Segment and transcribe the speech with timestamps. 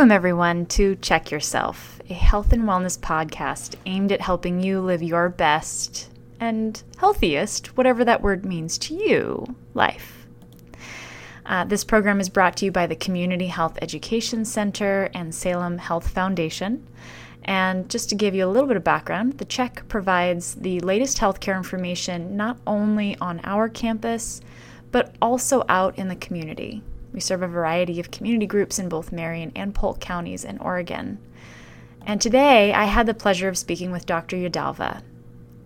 [0.00, 5.02] Welcome, everyone, to Check Yourself, a health and wellness podcast aimed at helping you live
[5.02, 6.08] your best
[6.40, 9.44] and healthiest, whatever that word means to you,
[9.74, 10.26] life.
[11.44, 15.76] Uh, this program is brought to you by the Community Health Education Center and Salem
[15.76, 16.86] Health Foundation.
[17.44, 21.18] And just to give you a little bit of background, the Check provides the latest
[21.18, 24.40] healthcare information not only on our campus,
[24.92, 26.82] but also out in the community.
[27.12, 31.18] We serve a variety of community groups in both Marion and Polk counties in Oregon.
[32.06, 34.36] And today I had the pleasure of speaking with Dr.
[34.36, 35.02] Yadava.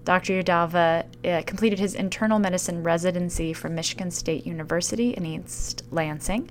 [0.05, 0.43] Dr.
[0.43, 6.51] Yadava uh, completed his internal medicine residency from Michigan State University in East Lansing.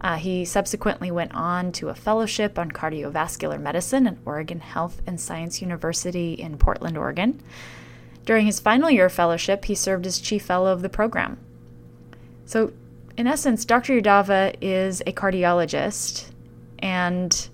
[0.00, 5.20] Uh, he subsequently went on to a fellowship on cardiovascular medicine at Oregon Health and
[5.20, 7.42] Science University in Portland, Oregon.
[8.24, 11.38] During his final year of fellowship, he served as chief fellow of the program.
[12.46, 12.72] So,
[13.16, 14.00] in essence, Dr.
[14.00, 16.30] Yadava is a cardiologist,
[16.78, 17.48] and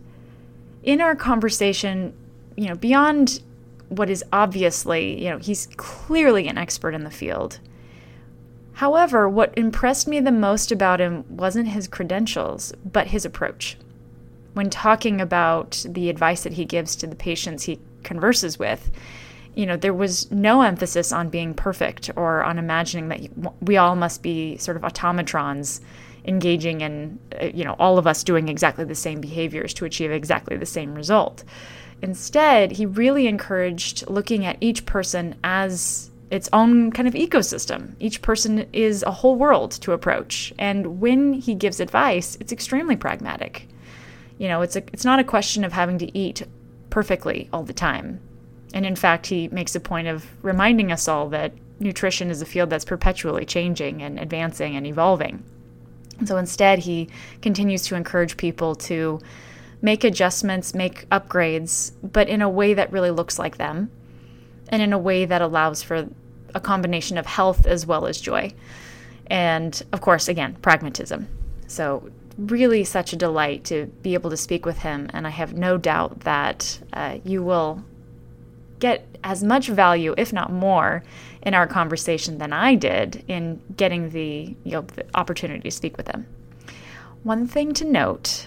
[0.82, 2.14] in our conversation,
[2.56, 3.42] you know, beyond
[3.88, 7.58] what is obviously, you know, he's clearly an expert in the field.
[8.74, 13.76] However, what impressed me the most about him wasn't his credentials, but his approach.
[14.54, 18.90] When talking about the advice that he gives to the patients he converses with,
[19.58, 23.28] you know, there was no emphasis on being perfect or on imagining that
[23.60, 25.80] we all must be sort of automatrons
[26.24, 30.12] engaging in, uh, you know, all of us doing exactly the same behaviors to achieve
[30.12, 31.42] exactly the same result.
[32.02, 37.96] Instead, he really encouraged looking at each person as its own kind of ecosystem.
[37.98, 40.52] Each person is a whole world to approach.
[40.56, 43.66] And when he gives advice, it's extremely pragmatic.
[44.38, 46.44] You know, it's a, it's not a question of having to eat
[46.90, 48.20] perfectly all the time.
[48.74, 52.46] And in fact, he makes a point of reminding us all that nutrition is a
[52.46, 55.42] field that's perpetually changing and advancing and evolving.
[56.24, 57.08] so instead, he
[57.40, 59.20] continues to encourage people to
[59.80, 63.90] make adjustments, make upgrades, but in a way that really looks like them
[64.68, 66.08] and in a way that allows for
[66.54, 68.52] a combination of health as well as joy.
[69.28, 71.28] And of course, again, pragmatism.
[71.66, 75.10] So, really, such a delight to be able to speak with him.
[75.12, 77.84] And I have no doubt that uh, you will
[78.78, 81.02] get as much value, if not more,
[81.42, 85.96] in our conversation than I did in getting the, you know, the opportunity to speak
[85.96, 86.26] with them.
[87.22, 88.46] One thing to note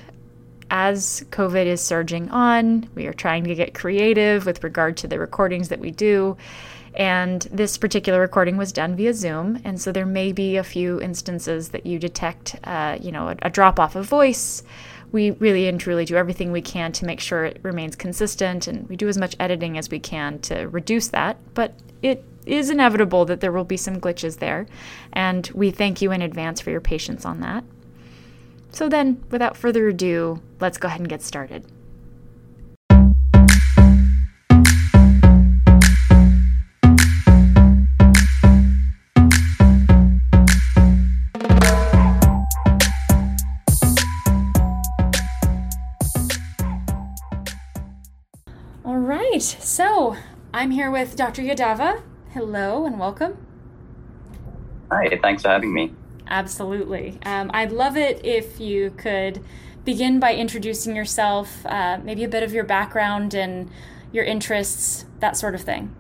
[0.70, 5.20] as COVID is surging on, we are trying to get creative with regard to the
[5.20, 6.38] recordings that we do.
[6.94, 11.00] And this particular recording was done via Zoom, and so there may be a few
[11.02, 14.64] instances that you detect, uh, you know, a, a drop off of voice
[15.12, 18.88] we really and truly do everything we can to make sure it remains consistent and
[18.88, 21.38] we do as much editing as we can to reduce that.
[21.54, 24.66] But it is inevitable that there will be some glitches there,
[25.14, 27.64] and we thank you in advance for your patience on that.
[28.72, 31.66] So, then, without further ado, let's go ahead and get started.
[49.42, 50.16] So,
[50.54, 51.42] I'm here with Dr.
[51.42, 52.04] Yadava.
[52.30, 53.44] Hello and welcome.
[54.92, 55.96] Hi, thanks for having me.
[56.28, 57.18] Absolutely.
[57.26, 59.44] Um, I'd love it if you could
[59.84, 63.72] begin by introducing yourself, uh, maybe a bit of your background and
[64.12, 65.96] your interests, that sort of thing.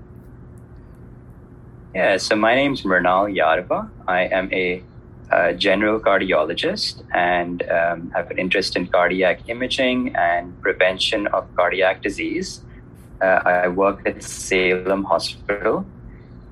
[1.95, 3.89] Yeah, so my name is Mrinal Yadava.
[4.07, 4.83] I am a
[5.31, 12.03] uh, general cardiologist and um, have an interest in cardiac imaging and prevention of cardiac
[12.03, 12.61] disease
[13.21, 15.85] uh, I work at Salem Hospital,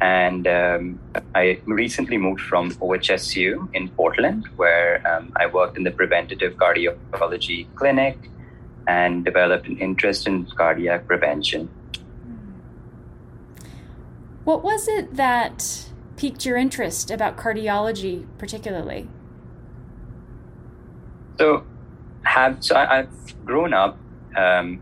[0.02, 1.00] and um,
[1.35, 7.68] I recently moved from OHSU in Portland, where um, I worked in the preventative cardiology
[7.75, 8.18] clinic
[8.88, 11.69] and developed an interest in cardiac prevention.
[14.46, 19.07] What was it that piqued your interest about cardiology, particularly?
[21.38, 21.66] So,
[22.24, 23.98] have so I, have grown up
[24.36, 24.81] um,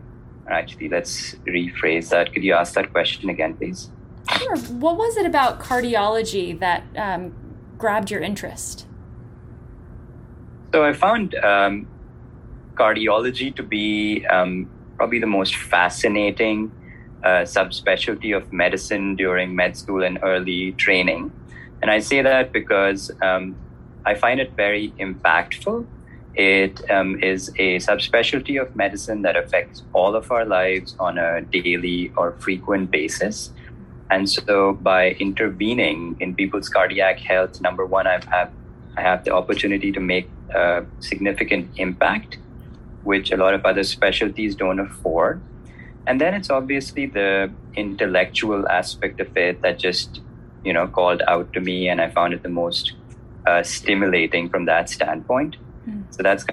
[0.50, 2.32] Actually, let's rephrase that.
[2.32, 3.90] Could you ask that question again, please?
[4.36, 4.56] Sure.
[4.56, 7.32] What was it about cardiology that um,
[7.76, 8.86] grabbed your interest?
[10.72, 11.86] So I found um,
[12.74, 16.70] cardiology to be um, probably the most fascinating
[17.24, 21.32] uh, subspecialty of medicine during med school and early training.
[21.82, 23.56] And I say that because um,
[24.04, 25.86] I find it very impactful
[26.38, 31.42] it um, is a subspecialty of medicine that affects all of our lives on a
[31.42, 33.50] daily or frequent basis.
[34.10, 38.52] And so, by intervening in people's cardiac health, number one, I've have,
[38.96, 42.38] I have the opportunity to make a significant impact
[43.02, 45.40] which a lot of other specialties don't afford.
[46.06, 50.20] And then it's obviously the intellectual aspect of it that just,
[50.64, 52.92] you know, called out to me, and I found it the most
[53.46, 55.56] uh, stimulating from that standpoint.
[55.88, 56.04] Mm.
[56.14, 56.44] So that's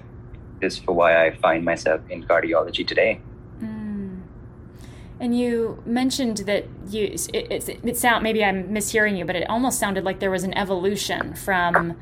[0.62, 3.22] just for why I find myself in cardiology today.
[3.62, 4.22] Mm.
[5.20, 9.50] And you mentioned that you it, it, it sound maybe I'm mishearing you, but it
[9.50, 11.98] almost sounded like there was an evolution from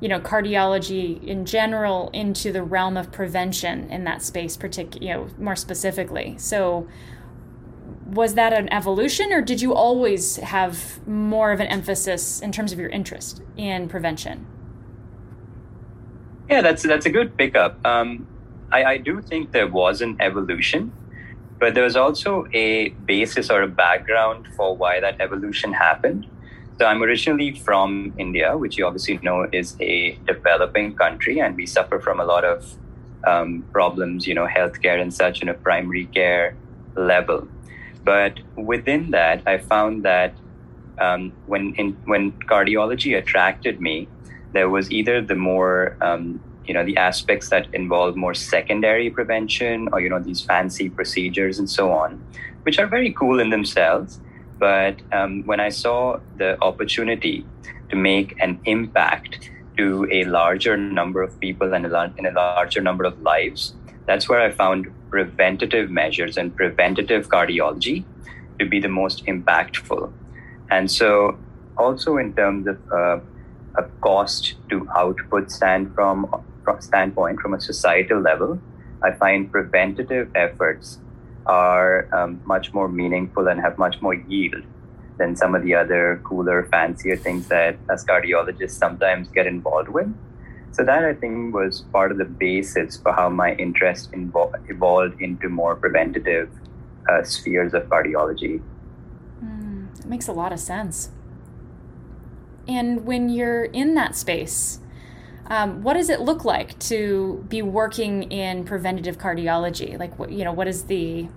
[0.00, 5.12] you know cardiology in general into the realm of prevention in that space particular you
[5.14, 6.86] know more specifically so
[8.06, 12.72] was that an evolution or did you always have more of an emphasis in terms
[12.72, 14.46] of your interest in prevention
[16.48, 18.26] yeah that's that's a good pickup um,
[18.72, 20.92] I, I do think there was an evolution
[21.58, 26.26] but there was also a basis or a background for why that evolution happened
[26.78, 31.64] so I'm originally from India, which you obviously know is a developing country, and we
[31.64, 32.70] suffer from a lot of
[33.26, 36.54] um, problems, you know, healthcare and such in a primary care
[36.94, 37.48] level.
[38.04, 40.34] But within that, I found that
[40.98, 44.06] um, when in, when cardiology attracted me,
[44.56, 49.88] there was either the more um, you know the aspects that involve more secondary prevention,
[49.92, 52.10] or you know these fancy procedures and so on,
[52.64, 54.20] which are very cool in themselves
[54.58, 57.44] but um, when I saw the opportunity
[57.90, 62.80] to make an impact to a larger number of people and a, in a larger
[62.80, 63.74] number of lives,
[64.06, 68.04] that's where I found preventative measures and preventative cardiology
[68.58, 70.10] to be the most impactful.
[70.70, 71.38] And so,
[71.76, 73.20] also in terms of uh,
[73.76, 76.26] a cost to output stand from,
[76.64, 78.58] from standpoint from a societal level,
[79.02, 80.98] I find preventative efforts
[81.46, 84.62] are um, much more meaningful and have much more yield
[85.18, 90.12] than some of the other cooler, fancier things that as cardiologists sometimes get involved with.
[90.72, 95.22] So that I think was part of the basis for how my interest invo- evolved
[95.22, 96.50] into more preventative
[97.08, 98.60] uh, spheres of cardiology.
[99.42, 101.10] Mm, that makes a lot of sense.
[102.68, 104.80] And when you're in that space,
[105.48, 109.98] um, what does it look like to be working in preventative cardiology?
[109.98, 111.28] Like, what you know, what is the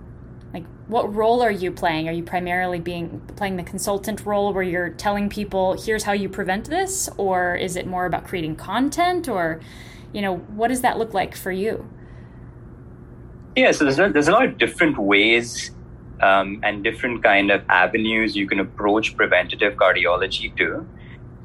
[0.52, 2.08] like what role are you playing?
[2.08, 6.28] Are you primarily being playing the consultant role where you're telling people here's how you
[6.28, 9.60] prevent this, or is it more about creating content, or
[10.12, 11.88] you know, what does that look like for you?
[13.56, 15.70] Yeah, so there's a, there's a lot of different ways
[16.20, 20.86] um, and different kind of avenues you can approach preventative cardiology to.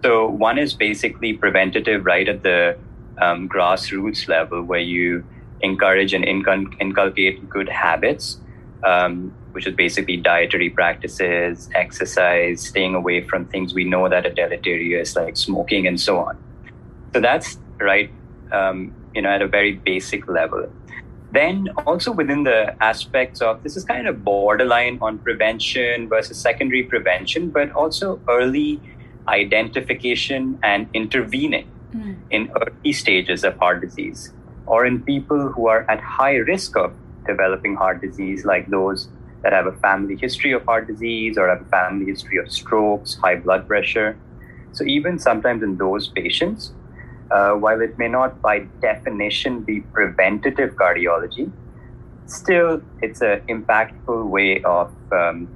[0.03, 2.77] So one is basically preventative right at the
[3.19, 5.23] um, grassroots level where you
[5.61, 8.39] encourage and inculcate good habits,
[8.83, 14.33] um, which is basically dietary practices, exercise, staying away from things we know that are
[14.33, 16.37] deleterious like smoking and so on.
[17.13, 18.11] So that's right,
[18.51, 20.69] um, you know, at a very basic level.
[21.31, 26.83] Then also within the aspects of this is kind of borderline on prevention versus secondary
[26.83, 28.79] prevention, but also early
[29.27, 32.15] identification and intervening mm.
[32.29, 34.31] in early stages of heart disease
[34.67, 36.93] or in people who are at high risk of
[37.25, 39.07] developing heart disease, like those
[39.41, 43.15] that have a family history of heart disease or have a family history of strokes,
[43.15, 44.17] high blood pressure.
[44.71, 46.73] So, even sometimes in those patients,
[47.31, 51.51] uh, while it may not by definition be preventative cardiology,
[52.25, 55.47] still it's an impactful way of um,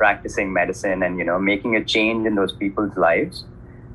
[0.00, 3.44] practicing medicine and you know making a change in those people's lives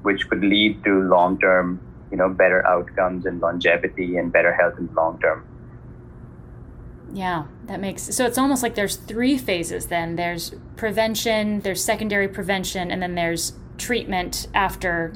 [0.04, 1.80] which could lead to long-term
[2.12, 5.44] you know better outcomes and longevity and better health in the long term.
[7.12, 10.16] Yeah that makes so it's almost like there's three phases then.
[10.16, 15.14] There's prevention there's secondary prevention and then there's treatment after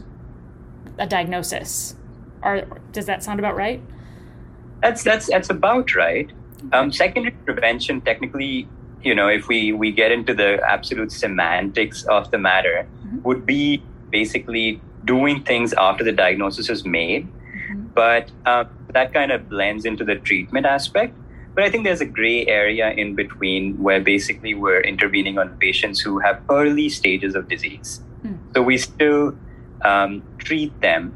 [0.98, 1.96] a diagnosis.
[2.41, 3.81] Or does that sound about right?
[4.81, 6.31] That's that's that's about right.
[6.74, 8.67] Um, secondary prevention technically
[9.03, 13.22] you know, if we, we get into the absolute semantics of the matter, mm-hmm.
[13.24, 17.27] would be basically doing things after the diagnosis is made.
[17.27, 17.82] Mm-hmm.
[17.94, 21.15] But uh, that kind of blends into the treatment aspect.
[21.56, 26.00] But I think there's a gray area in between where basically we're intervening on patients
[26.00, 28.01] who have early stages of disease.
[28.24, 28.38] Mm.
[28.53, 29.36] So we still
[29.84, 31.15] um, treat them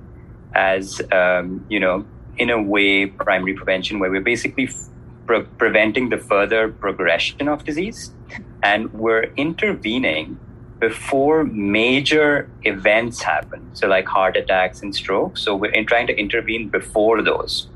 [0.54, 2.06] as, um, you know,
[2.38, 4.70] in a way, primary prevention, where we're basically
[5.25, 8.12] pre- preventing the further progression of disease.
[8.62, 10.39] And we're intervening
[10.80, 13.70] before major events happen.
[13.74, 15.42] So, like heart attacks and strokes.
[15.42, 17.68] So, we're in trying to intervene before those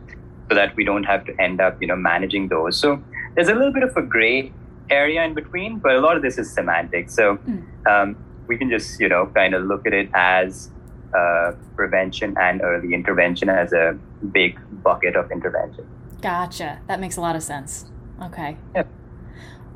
[0.50, 2.78] so that we don't have to end up, you know, managing those.
[2.78, 3.02] So,
[3.36, 4.52] there's a little bit of a gray
[4.90, 7.10] area in between, but a lot of this is semantic.
[7.10, 7.60] So, hmm.
[7.86, 8.16] um,
[8.48, 10.72] we can just, you know, kind of look at it as
[11.14, 13.98] uh, prevention and early intervention as a
[14.32, 15.86] big bucket of intervention.
[16.22, 16.80] Gotcha.
[16.88, 17.86] That makes a lot of sense.
[18.22, 18.58] Okay.
[18.76, 18.84] Yeah.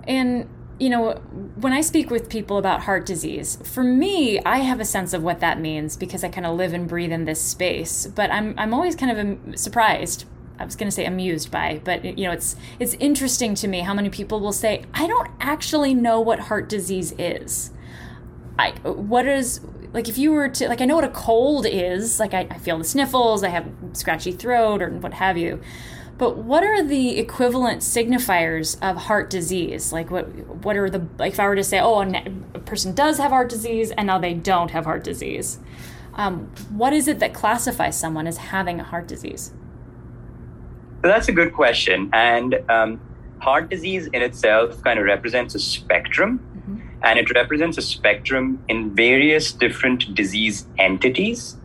[0.08, 1.12] And you know,
[1.58, 5.22] when I speak with people about heart disease, for me, I have a sense of
[5.22, 8.08] what that means because I kind of live and breathe in this space.
[8.08, 10.26] But I'm I'm always kind of surprised.
[10.58, 13.82] I was going to say amused by, but you know, it's it's interesting to me
[13.82, 17.72] how many people will say, "I don't actually know what heart disease is."
[18.58, 19.62] I what is
[19.94, 22.58] like if you were to like I know what a cold is, like I, I
[22.58, 25.62] feel the sniffles, I have scratchy throat or what have you
[26.22, 29.92] but what are the equivalent signifiers of heart disease?
[29.92, 30.25] Like what
[30.63, 33.50] what are the like if I were to say, oh, a person does have heart
[33.50, 35.58] disease and now they don't have heart disease,
[36.13, 39.51] um, what is it that classifies someone as having a heart disease?
[41.01, 43.01] So that's a good question, and um,
[43.40, 46.78] heart disease in itself kind of represents a spectrum, mm-hmm.
[47.01, 51.58] and it represents a spectrum in various different disease entities.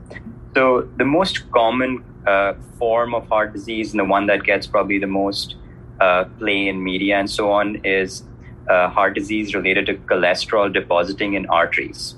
[0.55, 4.99] So the most common uh, form of heart disease, and the one that gets probably
[4.99, 5.57] the most
[6.01, 8.25] uh, play in media and so on, is
[8.69, 12.17] uh, heart disease related to cholesterol depositing in arteries.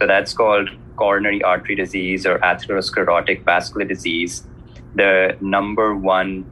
[0.00, 4.46] So that's called coronary artery disease or atherosclerotic vascular disease.
[4.94, 6.44] The number one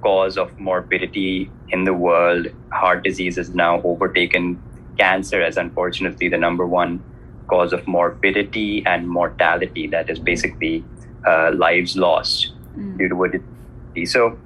[0.00, 4.62] cause of morbidity in the world, heart disease has now overtaken
[4.98, 7.02] cancer as unfortunately the number one
[7.48, 9.86] cause of morbidity and mortality.
[9.86, 10.84] That is basically
[11.26, 12.98] uh, lives lost mm.
[12.98, 14.12] due to a disease.
[14.12, 14.38] So,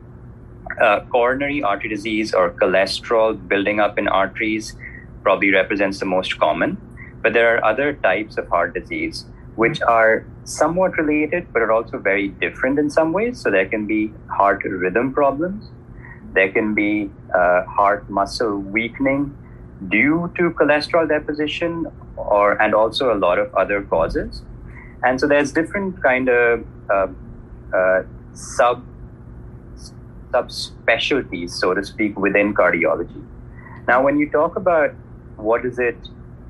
[0.80, 4.74] uh, coronary artery disease or cholesterol building up in arteries
[5.22, 6.76] probably represents the most common.
[7.22, 9.24] But there are other types of heart disease
[9.56, 13.40] which are somewhat related but are also very different in some ways.
[13.40, 15.70] So, there can be heart rhythm problems,
[16.32, 19.36] there can be uh, heart muscle weakening
[19.88, 24.42] due to cholesterol deposition or and also a lot of other causes
[25.02, 27.06] and so there's different kind of uh,
[27.74, 28.02] uh,
[28.32, 28.84] sub
[30.32, 33.24] subspecialties, so to speak, within cardiology.
[33.86, 34.92] Now, when you talk about
[35.36, 35.96] what does it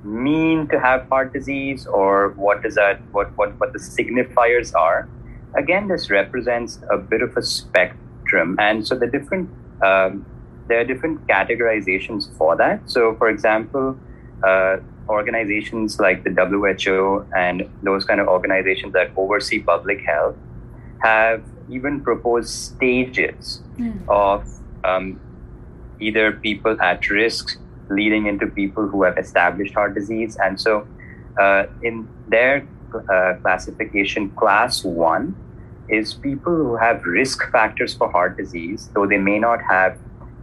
[0.03, 5.09] mean to have heart disease, or what does that what what what the signifiers are,
[5.55, 9.49] again, this represents a bit of a spectrum, and so the different
[9.83, 10.27] um,
[10.67, 12.81] there are different categorizations for that.
[12.91, 13.99] So, for example.
[14.43, 14.77] Uh,
[15.09, 20.37] organizations like the WHO and those kind of organizations that oversee public health
[21.03, 23.97] have even proposed stages mm.
[24.09, 24.47] of
[24.85, 25.21] um,
[26.01, 27.59] either people at risk
[27.91, 30.37] leading into people who have established heart disease.
[30.43, 30.87] And so,
[31.41, 35.35] uh, in their uh, classification, class one
[35.89, 39.99] is people who have risk factors for heart disease, though they may not have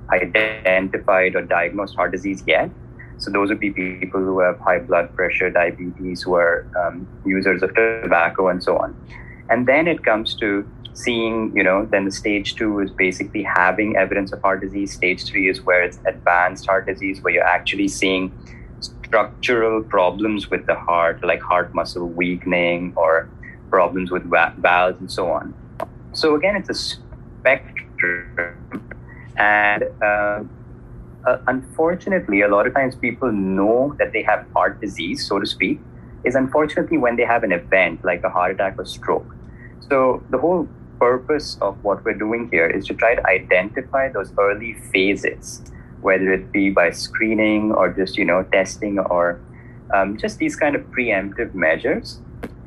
[0.09, 2.69] identified or diagnosed heart disease yet
[3.17, 7.63] so those would be people who have high blood pressure, diabetes, who are um, users
[7.63, 8.95] of tobacco, and so on.
[9.49, 13.95] And then it comes to seeing, you know, then the stage two is basically having
[13.97, 14.93] evidence of heart disease.
[14.93, 18.31] Stage three is where it's advanced heart disease, where you're actually seeing
[18.79, 23.29] structural problems with the heart, like heart muscle weakening or
[23.69, 25.53] problems with valves and so on.
[26.13, 28.55] So again, it's a spectrum,
[29.35, 30.43] and uh,
[31.25, 35.45] uh, unfortunately, a lot of times people know that they have heart disease, so to
[35.45, 35.79] speak,
[36.23, 39.35] is unfortunately when they have an event like a heart attack or stroke.
[39.89, 40.67] So the whole
[40.99, 45.61] purpose of what we're doing here is to try to identify those early phases,
[46.01, 49.39] whether it be by screening or just you know testing or
[49.93, 52.19] um, just these kind of preemptive measures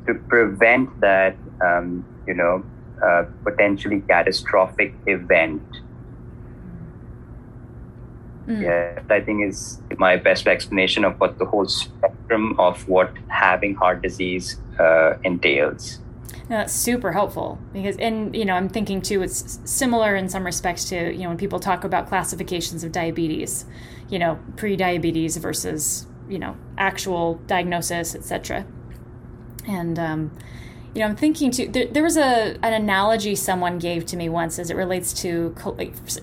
[0.07, 2.63] to prevent that um, you know
[3.03, 5.63] uh, potentially catastrophic event
[8.49, 8.63] Mm.
[8.63, 13.75] Yeah, I think is my best explanation of what the whole spectrum of what having
[13.75, 15.99] heart disease uh, entails.
[16.47, 20.85] that's super helpful because, and you know, I'm thinking too, it's similar in some respects
[20.85, 23.65] to you know when people talk about classifications of diabetes,
[24.09, 28.65] you know, pre-diabetes versus you know actual diagnosis, etc.
[29.67, 30.31] And um,
[30.93, 31.67] you know, I'm thinking too.
[31.67, 35.49] There, there, was a an analogy someone gave to me once as it relates to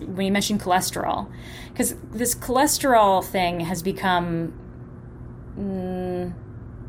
[0.07, 1.31] when you mentioned cholesterol,
[1.73, 4.53] because this cholesterol thing has become,
[5.59, 6.33] mm,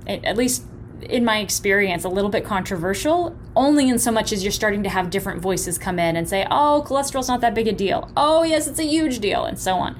[0.08, 0.64] at least
[1.04, 3.38] in my experience, a little bit controversial.
[3.56, 6.48] Only in so much as you're starting to have different voices come in and say,
[6.50, 9.76] "Oh, cholesterol's not that big a deal." "Oh, yes, it's a huge deal," and so
[9.76, 9.96] on.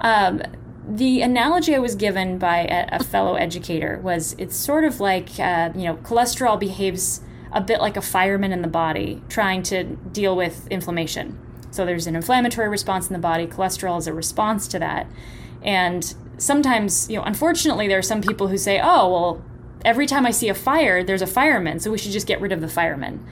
[0.00, 0.42] Um,
[0.86, 5.38] the analogy I was given by a, a fellow educator was it's sort of like,
[5.38, 7.20] uh, you know, cholesterol behaves
[7.52, 11.38] a bit like a fireman in the body trying to deal with inflammation.
[11.70, 15.06] So there's an inflammatory response in the body, cholesterol is a response to that.
[15.62, 19.44] And sometimes, you know, unfortunately, there are some people who say, oh, well,
[19.84, 22.52] every time I see a fire, there's a fireman, so we should just get rid
[22.52, 23.24] of the fireman.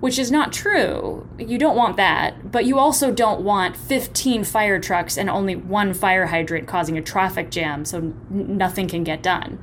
[0.00, 1.28] Which is not true.
[1.38, 5.94] You don't want that, but you also don't want 15 fire trucks and only one
[5.94, 9.58] fire hydrant causing a traffic jam so nothing can get done.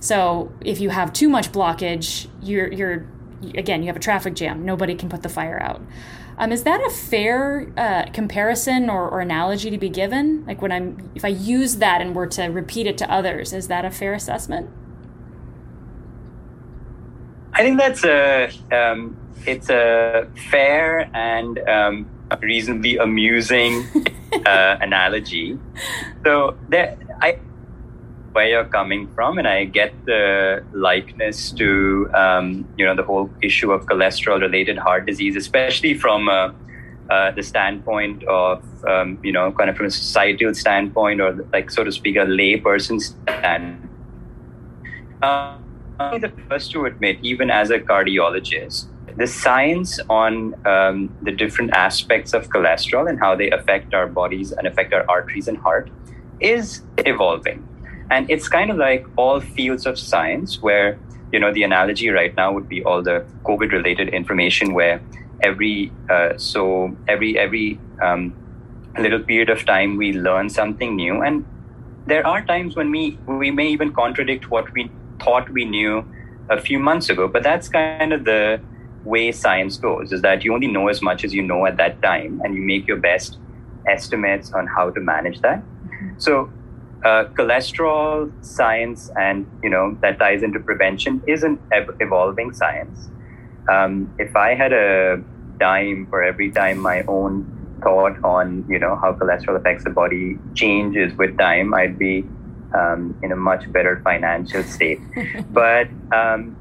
[0.00, 3.06] So if you have too much blockage, you're you're
[3.54, 4.64] again, you have a traffic jam.
[4.64, 5.80] Nobody can put the fire out.
[6.38, 10.44] Um, is that a fair uh, comparison or, or analogy to be given?
[10.46, 13.68] Like when I'm, if I use that and were to repeat it to others, is
[13.68, 14.70] that a fair assessment?
[17.52, 22.10] I think that's a um, it's a fair and um,
[22.42, 23.84] reasonably amusing
[24.46, 25.58] uh, analogy.
[26.24, 27.38] So there, I
[28.32, 33.30] where you're coming from, and I get the likeness to um, you know the whole
[33.42, 36.52] issue of cholesterol-related heart disease, especially from uh,
[37.10, 41.70] uh, the standpoint of um, you know kind of from a societal standpoint, or like
[41.70, 43.88] so to speak, a layperson's stand.
[45.22, 45.56] Uh,
[45.98, 48.86] I'm the first to admit, even as a cardiologist,
[49.20, 54.50] the science on um, the different aspects of cholesterol and how they affect our bodies
[54.50, 55.90] and affect our arteries and heart
[56.40, 57.58] is evolving.
[58.10, 60.98] And it's kind of like all fields of science where,
[61.32, 65.02] you know, the analogy right now would be all the COVID related information where
[65.42, 68.32] every, uh, so every, every um,
[68.98, 71.20] little period of time we learn something new.
[71.20, 71.44] And
[72.06, 74.90] there are times when we, we may even contradict what we
[75.22, 76.10] thought we knew
[76.48, 78.62] a few months ago, but that's kind of the
[79.04, 82.00] way science goes is that you only know as much as you know at that
[82.02, 83.38] time and you make your best
[83.88, 85.62] estimates on how to manage that.
[86.18, 86.50] So
[87.04, 93.08] uh, cholesterol science and you know that ties into prevention is an ev- evolving science.
[93.70, 95.22] Um, if i had a
[95.58, 97.46] dime for every time my own
[97.82, 102.26] thought on you know how cholesterol affects the body changes with time i'd be
[102.74, 105.00] um, in a much better financial state.
[105.50, 106.56] But um,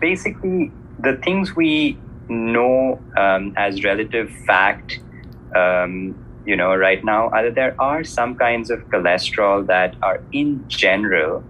[0.00, 1.98] basically the things we
[2.28, 5.00] know um, as relative fact
[5.54, 6.14] um,
[6.46, 11.42] you know, right now, either there are some kinds of cholesterol that are in general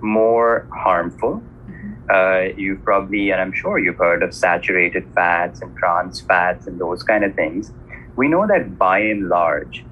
[0.00, 1.42] more harmful.
[1.68, 1.92] Mm-hmm.
[2.08, 6.80] Uh, you probably, and I'm sure you've heard of saturated fats and trans fats and
[6.80, 7.72] those kind of things.
[8.16, 9.84] We know that by and large,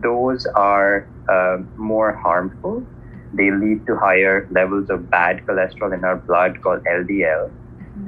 [0.00, 2.84] those are uh, more harmful.
[3.34, 7.52] They lead to higher levels of bad cholesterol in our blood called LDL.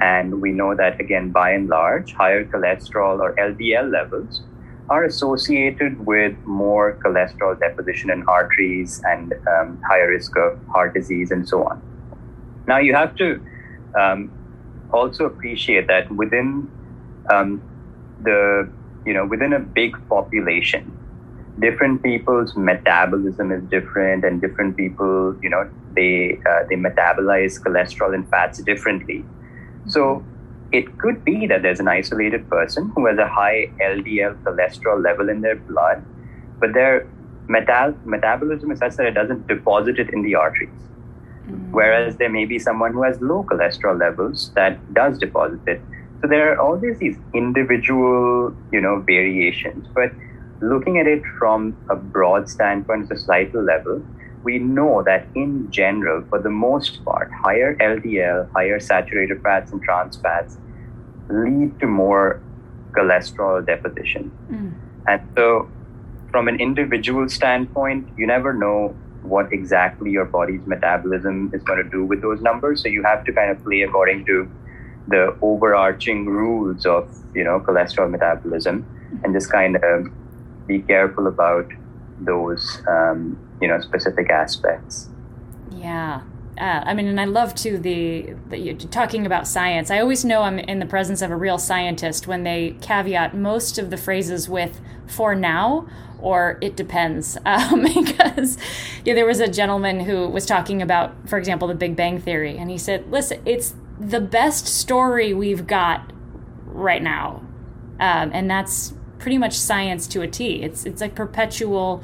[0.00, 4.42] And we know that, again, by and large, higher cholesterol or LDL levels
[4.88, 11.31] are associated with more cholesterol deposition in arteries and um, higher risk of heart disease
[11.31, 11.81] and so on.
[12.66, 13.40] Now, you have to
[13.98, 14.31] um,
[14.92, 16.68] also appreciate that within
[17.33, 17.62] um,
[18.22, 18.68] the,
[19.07, 20.96] you know, within a big population,
[21.61, 28.14] different people's metabolism is different, and different people, you know, they uh, they metabolize cholesterol
[28.14, 29.24] and fats differently.
[29.90, 30.24] So
[30.72, 35.29] it could be that there's an isolated person who has a high LDL cholesterol level
[35.29, 36.05] in their blood,
[36.61, 37.07] but their
[37.48, 40.70] metal- metabolism is such that it doesn't deposit it in the arteries.
[41.48, 41.72] Mm-hmm.
[41.72, 45.81] Whereas there may be someone who has low cholesterol levels that does deposit it.
[46.20, 49.88] So there are always these individual, you know, variations.
[49.94, 50.12] But
[50.61, 54.03] looking at it from a broad standpoint, societal level,
[54.42, 59.83] we know that in general, for the most part, higher LDL, higher saturated fats and
[59.83, 60.57] trans fats
[61.29, 62.40] lead to more
[62.92, 64.31] cholesterol deposition.
[64.50, 64.74] Mm.
[65.07, 65.70] And so,
[66.31, 71.90] from an individual standpoint, you never know what exactly your body's metabolism is going to
[71.90, 72.83] do with those numbers.
[72.83, 74.50] So, you have to kind of play according to
[75.09, 78.87] the overarching rules of you know cholesterol metabolism
[79.24, 80.07] and just kind of
[80.66, 81.66] be careful about
[82.20, 85.09] those um, you know specific aspects.
[85.70, 86.22] Yeah.
[86.59, 89.90] Uh, I mean, and I love too the, the talking about science.
[89.90, 93.78] I always know I'm in the presence of a real scientist when they caveat most
[93.78, 98.59] of the phrases with "for now" or "it depends," um, because
[99.04, 102.59] yeah, there was a gentleman who was talking about, for example, the Big Bang Theory,
[102.59, 106.12] and he said, "Listen, it's the best story we've got
[106.66, 107.42] right now,
[108.00, 110.62] um, and that's pretty much science to a T.
[110.62, 112.02] It's it's like perpetual."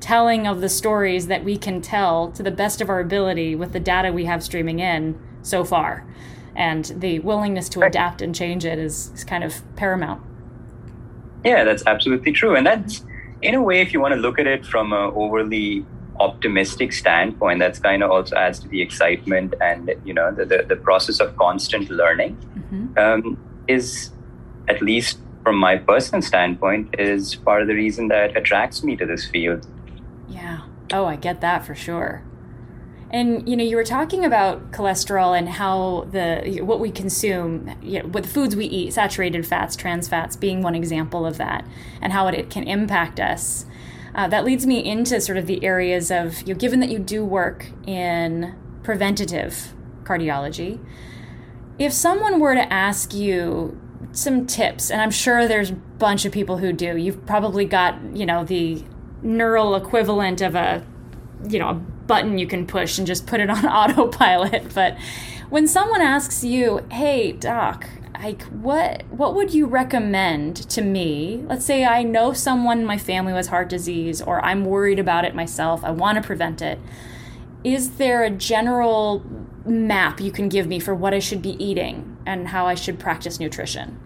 [0.00, 3.72] telling of the stories that we can tell to the best of our ability with
[3.72, 6.06] the data we have streaming in so far.
[6.54, 10.22] And the willingness to adapt and change it is, is kind of paramount.
[11.42, 12.54] Yeah, that's absolutely true.
[12.54, 13.02] And that's,
[13.40, 15.86] in a way, if you want to look at it from an overly
[16.20, 20.66] optimistic standpoint, that's kind of also adds to the excitement and, you know, the, the,
[20.68, 22.98] the process of constant learning mm-hmm.
[22.98, 24.10] um, is,
[24.68, 29.06] at least from my personal standpoint, is part of the reason that attracts me to
[29.06, 29.64] this field
[30.28, 30.62] yeah.
[30.92, 32.22] Oh, I get that for sure.
[33.10, 38.02] And you know, you were talking about cholesterol and how the what we consume, you
[38.02, 41.66] know, what the foods we eat, saturated fats, trans fats, being one example of that,
[42.00, 43.66] and how it, can impact us.
[44.14, 46.98] Uh, that leads me into sort of the areas of you know, given that you
[46.98, 50.84] do work in preventative cardiology.
[51.78, 53.80] If someone were to ask you
[54.12, 57.98] some tips, and I'm sure there's a bunch of people who do, you've probably got
[58.14, 58.82] you know the
[59.22, 60.84] neural equivalent of a
[61.48, 64.74] you know a button you can push and just put it on autopilot.
[64.74, 64.98] But
[65.50, 67.88] when someone asks you, "Hey, doc,"
[68.22, 71.44] like what what would you recommend to me?
[71.46, 75.24] Let's say i know someone in my family with heart disease or i'm worried about
[75.24, 76.78] it myself i want to prevent it.
[77.62, 79.22] Is there a general
[79.64, 82.98] map you can give me for what i should be eating and how i should
[82.98, 83.98] practice nutrition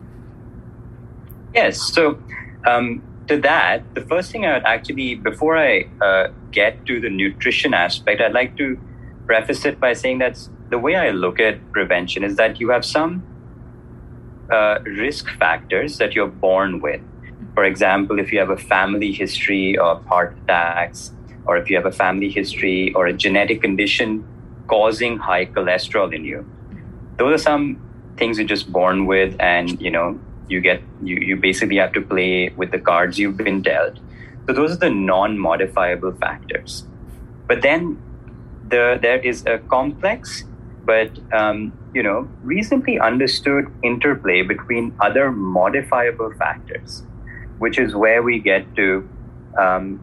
[1.54, 2.18] yes so
[2.66, 7.10] um, to that the first thing i would actually before i uh, get to the
[7.10, 8.78] nutrition aspect i'd like to
[9.26, 12.84] preface it by saying that the way i look at prevention is that you have
[12.84, 13.22] some
[14.50, 17.00] uh, risk factors that you're born with.
[17.54, 21.12] For example, if you have a family history of heart attacks,
[21.46, 24.24] or if you have a family history or a genetic condition
[24.66, 26.48] causing high cholesterol in you,
[27.16, 27.80] those are some
[28.18, 32.00] things you're just born with, and you know you get you you basically have to
[32.00, 33.98] play with the cards you've been dealt.
[34.46, 36.84] So those are the non-modifiable factors.
[37.46, 38.02] But then
[38.68, 40.44] the there is a complex
[40.88, 47.02] but um, you know reasonably understood interplay between other modifiable factors,
[47.58, 49.06] which is where we get to
[49.58, 50.00] um,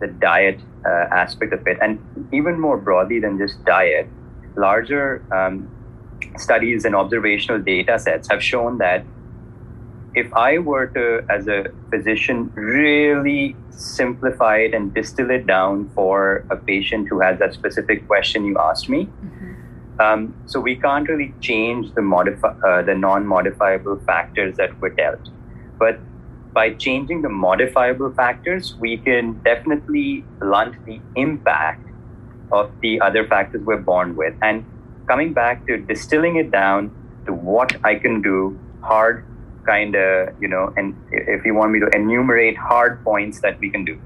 [0.00, 1.98] the diet uh, aspect of it, and
[2.30, 4.06] even more broadly than just diet,
[4.54, 5.66] larger um,
[6.40, 9.04] studies and observational data sets have shown that
[10.14, 16.44] if I were to, as a physician, really simplify it and distill it down for
[16.50, 19.48] a patient who has that specific question you asked me, mm-hmm
[20.00, 25.28] um, so we can't really change the modify uh, the non-modifiable factors that were dealt,
[25.78, 25.98] but
[26.52, 31.86] by changing the modifiable factors, we can definitely blunt the impact
[32.50, 34.34] of the other factors we're born with.
[34.40, 34.64] And
[35.08, 36.90] coming back to distilling it down
[37.26, 39.24] to what I can do, hard
[39.66, 43.70] kind of, you know, and if you want me to enumerate hard points that we
[43.70, 44.00] can do,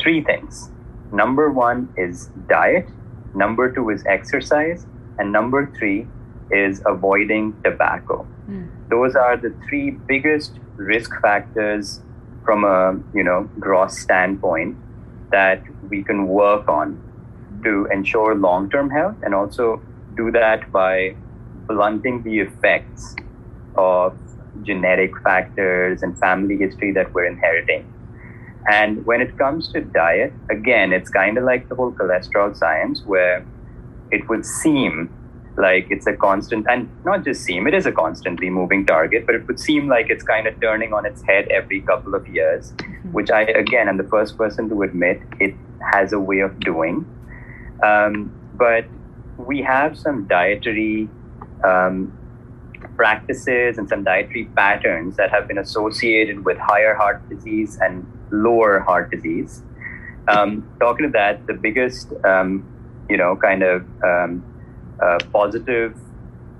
[0.00, 0.70] three things.
[1.12, 2.88] Number one is diet.
[3.34, 4.86] Number two is exercise.
[5.18, 6.08] And number three
[6.50, 8.26] is avoiding tobacco.
[8.48, 8.68] Mm.
[8.90, 12.00] Those are the three biggest risk factors
[12.44, 14.76] from a you know gross standpoint
[15.30, 17.00] that we can work on
[17.64, 19.80] to ensure long-term health and also
[20.16, 21.16] do that by
[21.66, 23.16] blunting the effects
[23.76, 24.16] of
[24.62, 27.90] genetic factors and family history that we're inheriting.
[28.70, 33.02] And when it comes to diet, again, it's kind of like the whole cholesterol science
[33.04, 33.44] where
[34.10, 35.10] it would seem
[35.56, 39.36] like it's a constant and not just seem it is a constantly moving target but
[39.36, 42.72] it would seem like it's kind of turning on its head every couple of years
[42.72, 43.12] mm-hmm.
[43.12, 45.54] which i again am the first person to admit it
[45.92, 47.06] has a way of doing
[47.84, 48.84] um, but
[49.36, 51.08] we have some dietary
[51.62, 52.16] um,
[52.96, 58.80] practices and some dietary patterns that have been associated with higher heart disease and lower
[58.80, 59.62] heart disease
[60.28, 62.64] um, talking to that the biggest um,
[63.08, 64.44] you know kind of um,
[65.02, 65.96] uh, positive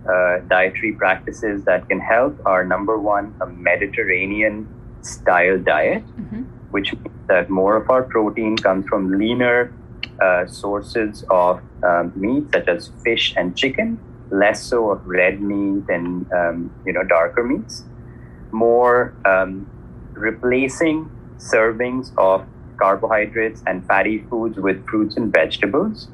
[0.09, 4.69] uh, dietary practices that can help are number one, a Mediterranean
[5.03, 6.43] style diet, mm-hmm.
[6.71, 9.73] which means that more of our protein comes from leaner
[10.21, 13.99] uh, sources of um, meat, such as fish and chicken,
[14.31, 17.85] less so of red meat and um, you know darker meats.
[18.53, 19.71] More um,
[20.12, 22.47] replacing servings of
[22.79, 26.09] carbohydrates and fatty foods with fruits and vegetables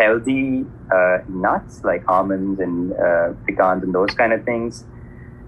[0.00, 4.84] healthy uh, nuts like almonds and uh, pecans and those kind of things,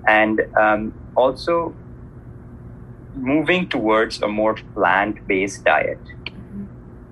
[0.07, 1.75] and um, also
[3.15, 6.01] moving towards a more plant-based diet.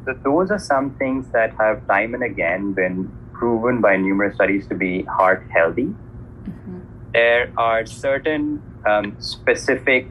[0.04, 4.66] So those are some things that have time and again been proven by numerous studies
[4.68, 5.86] to be heart healthy.
[5.86, 6.80] Mm-hmm.
[7.12, 10.08] There are certain um, specific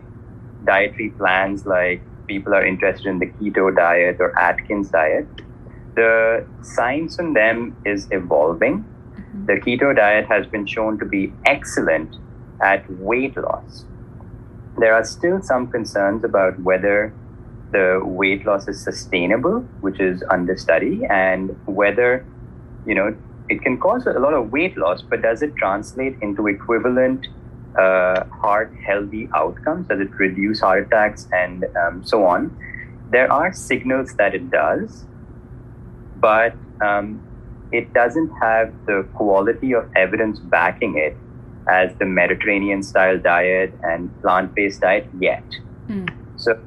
[0.65, 5.27] dietary plans like people are interested in the keto diet or Atkins diet
[5.99, 8.83] the science on them is evolving.
[8.83, 9.45] Mm-hmm.
[9.45, 12.15] The keto diet has been shown to be excellent
[12.61, 13.85] at weight loss.
[14.77, 17.13] There are still some concerns about whether
[17.71, 22.25] the weight loss is sustainable, which is under study, and whether,
[22.85, 23.15] you know,
[23.49, 27.27] it can cause a lot of weight loss, but does it translate into equivalent
[27.77, 29.87] uh, heart healthy outcomes?
[29.87, 32.55] Does it reduce heart attacks and um, so on?
[33.11, 35.05] There are signals that it does,
[36.17, 37.21] but um,
[37.71, 41.17] it doesn't have the quality of evidence backing it
[41.67, 45.43] as the Mediterranean style diet and plant based diet yet.
[45.87, 46.09] Mm.
[46.39, 46.57] So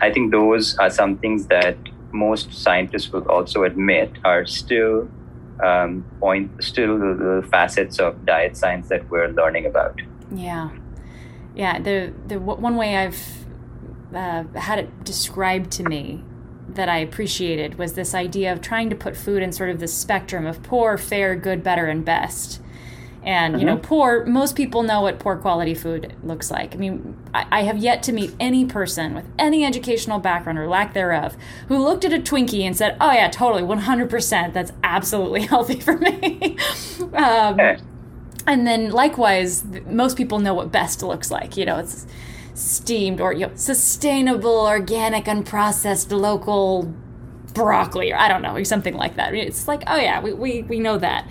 [0.00, 1.76] I think those are some things that
[2.12, 5.08] most scientists will also admit are still
[5.62, 10.00] um, point still the, facets of diet science that we're learning about.
[10.34, 10.70] Yeah,
[11.54, 11.80] yeah.
[11.80, 13.22] The the one way I've
[14.14, 16.24] uh, had it described to me
[16.68, 19.88] that I appreciated was this idea of trying to put food in sort of the
[19.88, 22.61] spectrum of poor, fair, good, better, and best.
[23.24, 23.84] And, you know, mm-hmm.
[23.84, 26.74] poor, most people know what poor quality food looks like.
[26.74, 30.66] I mean, I, I, have yet to meet any person with any educational background or
[30.66, 31.36] lack thereof
[31.68, 35.96] who looked at a Twinkie and said, oh, yeah, totally, 100%, that's absolutely healthy for
[35.98, 36.56] me.
[37.14, 37.60] um,
[38.44, 41.56] and then likewise, most people know what best looks like.
[41.56, 42.06] You know, it's
[42.54, 46.92] steamed or you know, sustainable, organic, unprocessed, local
[47.54, 49.32] broccoli, or I don't know, or something like that.
[49.32, 51.28] It's like, oh, yeah, we, we, we know that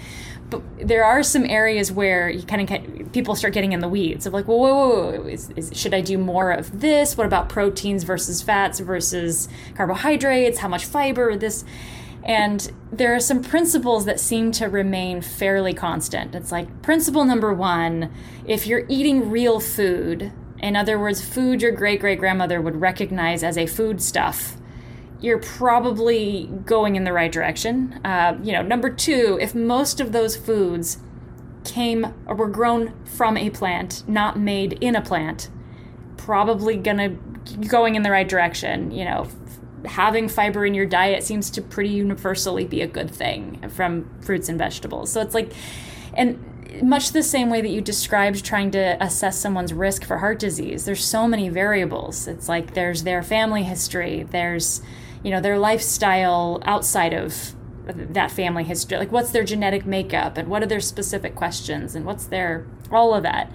[0.51, 4.27] but there are some areas where you kind of people start getting in the weeds
[4.27, 7.17] of like, whoa, whoa, whoa, is, is, should I do more of this?
[7.17, 10.59] What about proteins versus fats versus carbohydrates?
[10.59, 11.35] How much fiber?
[11.35, 11.63] This,
[12.23, 16.35] and there are some principles that seem to remain fairly constant.
[16.35, 18.13] It's like principle number one:
[18.45, 23.41] if you're eating real food, in other words, food your great great grandmother would recognize
[23.41, 24.57] as a foodstuff
[25.21, 27.99] you're probably going in the right direction.
[28.03, 30.97] Uh, you know, number two, if most of those foods
[31.63, 35.49] came or were grown from a plant, not made in a plant,
[36.17, 37.09] probably gonna
[37.67, 38.91] going in the right direction.
[38.91, 39.27] You know,
[39.85, 44.49] having fiber in your diet seems to pretty universally be a good thing from fruits
[44.49, 45.11] and vegetables.
[45.11, 45.53] So it's like,
[46.15, 46.47] and
[46.81, 50.85] much the same way that you described trying to assess someone's risk for heart disease,
[50.85, 52.27] there's so many variables.
[52.27, 54.81] It's like there's their family history, there's
[55.23, 57.55] you know their lifestyle outside of
[57.85, 58.97] that family history?
[58.97, 63.13] Like what's their genetic makeup and what are their specific questions and what's their all
[63.13, 63.51] of that?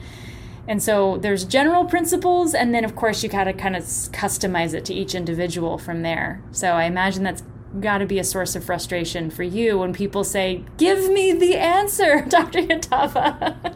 [0.69, 4.85] And so there's general principles and then of course you gotta kind of customize it
[4.87, 6.43] to each individual from there.
[6.51, 7.43] So i imagine that's
[7.81, 11.57] got to be a source of frustration for you when people say give me the
[11.57, 13.75] answer dr Yadava.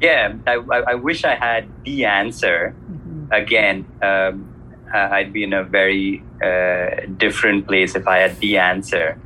[0.00, 3.32] Yeah I, I, wish i had the answer mm-hmm.
[3.32, 4.49] again um,
[4.94, 9.18] uh, I'd be in a very uh, different place if I had the answer.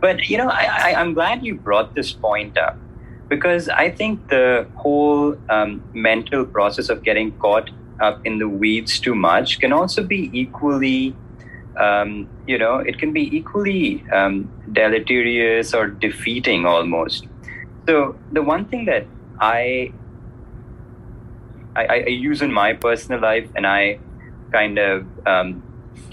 [0.00, 2.76] But you know, I, am glad you brought this point up
[3.28, 8.98] because I think the whole um, mental process of getting caught up in the weeds
[8.98, 11.14] too much can also be equally,
[11.78, 17.26] um, you know, it can be equally um, deleterious or defeating almost.
[17.86, 19.06] So the one thing that
[19.40, 19.92] I
[21.74, 23.98] I, I use in my personal life, and I
[24.52, 25.62] kind of um,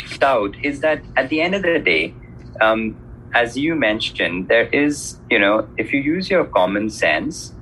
[0.05, 2.13] stout is that at the end of the day,
[2.61, 2.95] um,
[3.33, 7.53] as you mentioned, there is, you know, if you use your common sense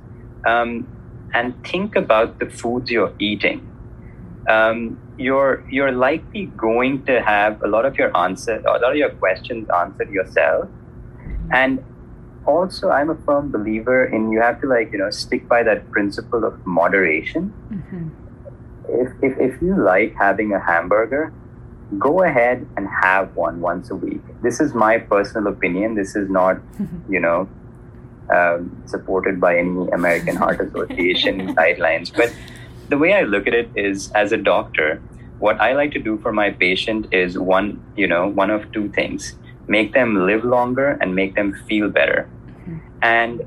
[0.46, 0.86] um,
[1.34, 3.64] and think about the foods you're eating,
[4.48, 8.96] um, you're you're likely going to have a lot of your answer, a lot of
[8.96, 10.68] your questions answered yourself,
[11.52, 11.84] and
[12.46, 15.90] also i'm a firm believer in you have to like you know stick by that
[15.90, 17.52] principle of moderation.
[17.70, 18.27] Mm-hmm
[18.88, 21.32] if, if, if you like having a hamburger,
[21.98, 24.20] go ahead and have one once a week.
[24.42, 25.94] This is my personal opinion.
[25.94, 26.58] This is not,
[27.08, 27.48] you know,
[28.30, 32.14] um, supported by any American Heart Association guidelines.
[32.14, 32.34] But
[32.88, 35.00] the way I look at it is, as a doctor,
[35.38, 38.88] what I like to do for my patient is one, you know, one of two
[38.90, 39.34] things:
[39.66, 42.28] make them live longer and make them feel better.
[42.62, 42.78] Mm-hmm.
[43.02, 43.46] And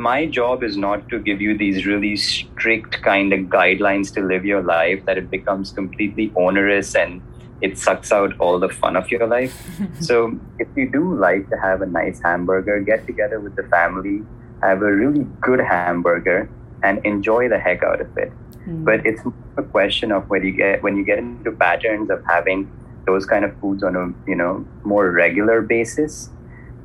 [0.00, 4.44] my job is not to give you these really strict kind of guidelines to live
[4.44, 7.20] your life that it becomes completely onerous and
[7.60, 9.54] it sucks out all the fun of your life.
[10.00, 14.22] so if you do like to have a nice hamburger, get together with the family,
[14.62, 16.48] have a really good hamburger
[16.82, 18.32] and enjoy the heck out of it.
[18.66, 18.84] Mm.
[18.84, 19.22] But it's
[19.56, 22.70] a question of when you get when you get into patterns of having
[23.06, 26.30] those kind of foods on a you know more regular basis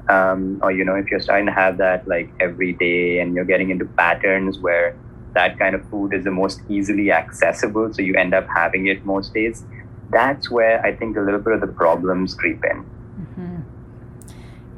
[0.09, 3.45] um, or you know if you're starting to have that like every day and you're
[3.45, 4.95] getting into patterns where
[5.33, 9.05] that kind of food is the most easily accessible so you end up having it
[9.05, 9.63] most days
[10.11, 12.83] that's where i think a little bit of the problems creep in
[13.19, 13.57] mm-hmm.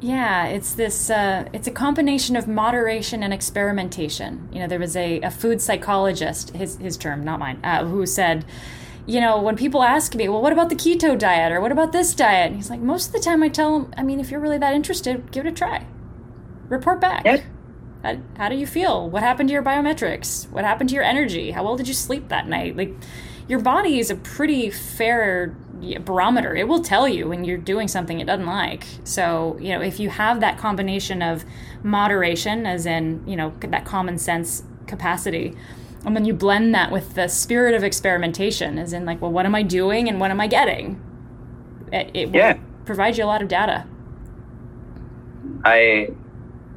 [0.00, 4.96] yeah it's this uh, it's a combination of moderation and experimentation you know there was
[4.96, 8.44] a, a food psychologist his, his term not mine uh, who said
[9.08, 11.92] you know, when people ask me, well, what about the keto diet or what about
[11.92, 12.48] this diet?
[12.48, 14.58] And he's like, most of the time I tell them, I mean, if you're really
[14.58, 15.86] that interested, give it a try.
[16.68, 17.24] Report back.
[17.24, 17.42] Yep.
[18.02, 19.08] How, how do you feel?
[19.08, 20.50] What happened to your biometrics?
[20.50, 21.52] What happened to your energy?
[21.52, 22.76] How well did you sleep that night?
[22.76, 22.94] Like,
[23.48, 25.56] your body is a pretty fair
[26.00, 26.54] barometer.
[26.54, 28.84] It will tell you when you're doing something it doesn't like.
[29.04, 31.46] So, you know, if you have that combination of
[31.82, 35.56] moderation, as in, you know, that common sense capacity,
[36.08, 39.46] and then you blend that with the spirit of experimentation, as in, like, well, what
[39.46, 41.00] am I doing and what am I getting?
[41.92, 42.54] It, it Yeah.
[42.54, 43.86] will provide you a lot of data.
[45.64, 46.08] I,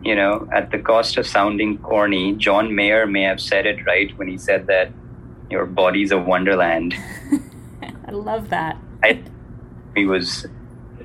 [0.04, 4.16] you know, at the cost of sounding corny, John Mayer may have said it right
[4.18, 4.92] when he said that
[5.50, 6.96] your body's a wonderland.
[8.08, 8.78] I love that.
[9.04, 9.22] I,
[9.96, 10.46] he was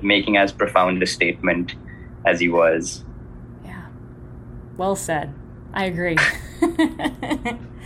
[0.01, 1.75] making as profound a statement
[2.25, 3.03] as he was.
[3.65, 3.85] Yeah.
[4.77, 5.33] Well said.
[5.73, 6.17] I agree.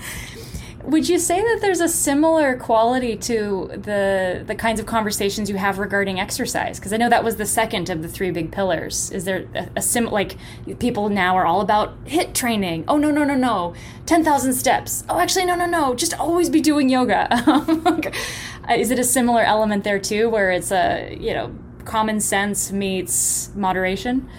[0.83, 5.57] Would you say that there's a similar quality to the the kinds of conversations you
[5.57, 6.79] have regarding exercise?
[6.79, 9.11] Because I know that was the second of the three big pillars.
[9.11, 10.37] Is there a, a sim like
[10.79, 12.85] people now are all about HIIT training?
[12.87, 13.73] Oh no no no no,
[14.05, 15.03] ten thousand steps.
[15.09, 17.27] Oh actually no no no, just always be doing yoga.
[18.75, 21.53] Is it a similar element there too, where it's a you know
[21.85, 24.29] common sense meets moderation?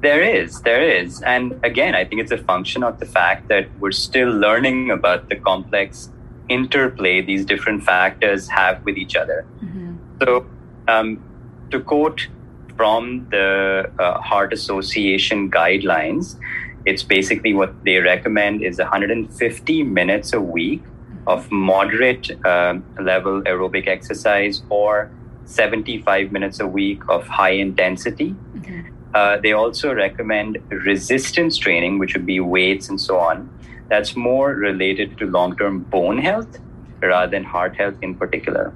[0.00, 1.22] There is, there is.
[1.22, 5.28] And again, I think it's a function of the fact that we're still learning about
[5.28, 6.10] the complex
[6.48, 9.44] interplay these different factors have with each other.
[9.62, 9.96] Mm-hmm.
[10.22, 10.46] So,
[10.86, 11.22] um,
[11.70, 12.28] to quote
[12.76, 16.38] from the uh, Heart Association guidelines,
[16.86, 20.82] it's basically what they recommend is 150 minutes a week
[21.26, 25.10] of moderate um, level aerobic exercise or
[25.44, 28.30] 75 minutes a week of high intensity.
[28.30, 28.94] Mm-hmm.
[29.14, 33.48] Uh, they also recommend resistance training, which would be weights and so on.
[33.88, 36.58] That's more related to long term bone health
[37.00, 38.72] rather than heart health in particular.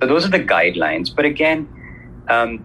[0.00, 1.14] So, those are the guidelines.
[1.14, 1.68] But again,
[2.28, 2.64] um,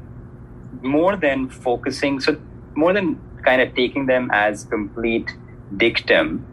[0.81, 2.37] more than focusing, so
[2.75, 5.33] more than kind of taking them as complete
[5.77, 6.45] dictum,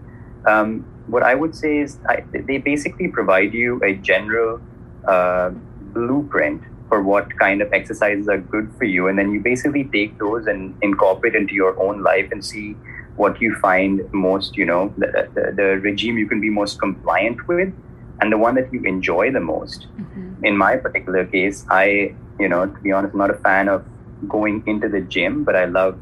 [0.47, 4.61] um, what I would say is I, they basically provide you a general
[5.07, 5.51] uh,
[5.93, 9.09] blueprint for what kind of exercises are good for you.
[9.09, 12.77] And then you basically take those and incorporate into your own life and see
[13.17, 17.49] what you find most, you know, the, the, the regime you can be most compliant
[17.49, 17.73] with
[18.21, 19.87] and the one that you enjoy the most.
[19.87, 20.45] Mm-hmm.
[20.45, 23.87] In my particular case, I, you know, to be honest, I'm not a fan of
[24.29, 25.99] going into the gym, but I love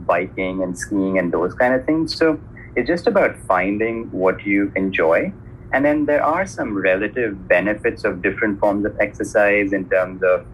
[0.00, 2.14] biking and skiing and those kind of things.
[2.14, 2.38] So
[2.76, 5.32] it's just about finding what you enjoy
[5.74, 10.46] and then there are some relative benefits of different forms of exercise in terms of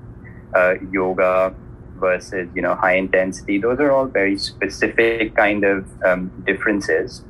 [0.54, 1.54] uh, yoga
[1.96, 3.58] versus you know high intensity.
[3.58, 7.22] Those are all very specific kind of um, differences,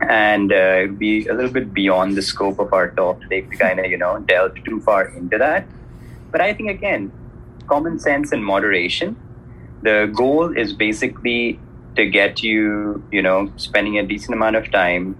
[0.00, 3.78] and uh, be a little bit beyond the scope of our talk today to kind
[3.78, 5.68] of you know delve too far into that.
[6.32, 7.12] But I think again,
[7.68, 9.16] common sense and moderation.
[9.82, 11.60] The goal is basically
[11.94, 15.16] to get you you know spending a decent amount of time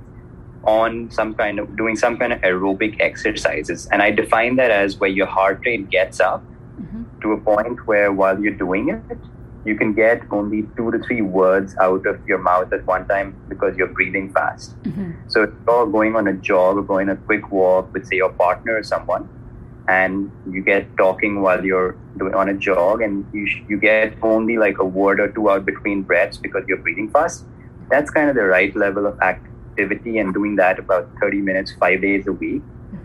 [0.66, 3.87] on some kind of doing some kind of aerobic exercises.
[3.92, 6.42] And I define that as where your heart rate gets up
[6.74, 7.05] Mm-hmm.
[7.20, 9.18] to a point where while you're doing it,
[9.64, 13.37] you can get only two to three words out of your mouth at one time
[13.48, 14.74] because you're breathing fast.
[14.83, 15.12] Mm-hmm.
[15.29, 18.33] So if you're going on a jog or going a quick walk with, say, your
[18.33, 19.29] partner or someone,
[19.87, 24.14] and you get talking while you're doing on a jog, and you sh- you get
[24.20, 27.44] only like a word or two out between breaths because you're breathing fast.
[27.88, 32.01] That's kind of the right level of activity, and doing that about 30 minutes, five
[32.01, 32.63] days a week,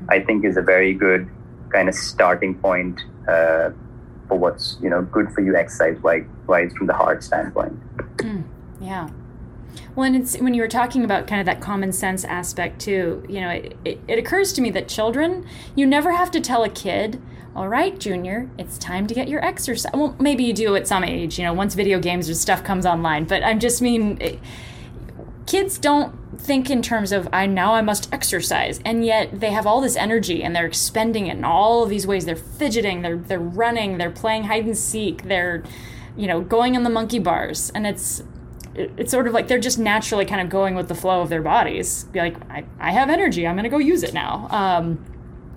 [0.10, 1.30] I think is a very good
[1.72, 3.70] kind of starting point uh,
[4.28, 7.78] for what's you know good for you exercise wise from the heart standpoint.
[8.18, 8.44] Mm,
[8.82, 9.10] yeah.
[9.96, 13.24] Well, and it's when you were talking about kind of that common sense aspect too.
[13.28, 16.64] You know, it, it, it occurs to me that children, you never have to tell
[16.64, 17.22] a kid,
[17.56, 21.04] "All right, Junior, it's time to get your exercise." Well, maybe you do at some
[21.04, 21.38] age.
[21.38, 23.26] You know, once video games or stuff comes online.
[23.26, 24.40] But I just mean, it,
[25.46, 29.66] kids don't think in terms of I now I must exercise, and yet they have
[29.66, 32.26] all this energy and they're expending it in all of these ways.
[32.26, 35.64] They're fidgeting, they're they're running, they're playing hide and seek, they're
[36.16, 38.24] you know going on the monkey bars, and it's
[38.76, 41.42] it's sort of like they're just naturally kind of going with the flow of their
[41.42, 42.06] bodies.
[42.06, 44.48] Be like, I, I have energy, I'm gonna go use it now.
[44.52, 45.06] Um,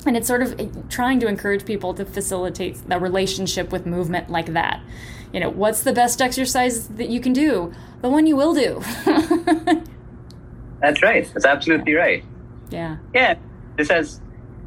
[0.05, 4.53] and it's sort of trying to encourage people to facilitate the relationship with movement like
[4.55, 4.83] that.
[5.33, 7.73] You know, what's the best exercise that you can do?
[8.01, 8.83] The one you will do.
[10.83, 11.31] That's right.
[11.33, 12.25] That's absolutely right.
[12.71, 12.97] yeah.
[13.15, 13.37] Yeah,
[13.77, 14.21] this has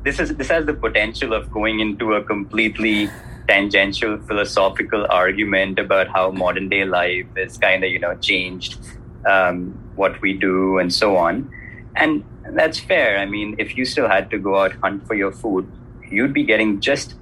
[0.03, 3.09] this is this has the potential of going into a completely
[3.47, 8.79] tangential philosophical argument about how modern day life is kind of you know changed
[9.25, 11.51] um, what we do and so on,
[11.95, 13.17] and that's fair.
[13.17, 15.69] I mean, if you still had to go out hunt for your food,
[16.09, 17.15] you'd be getting just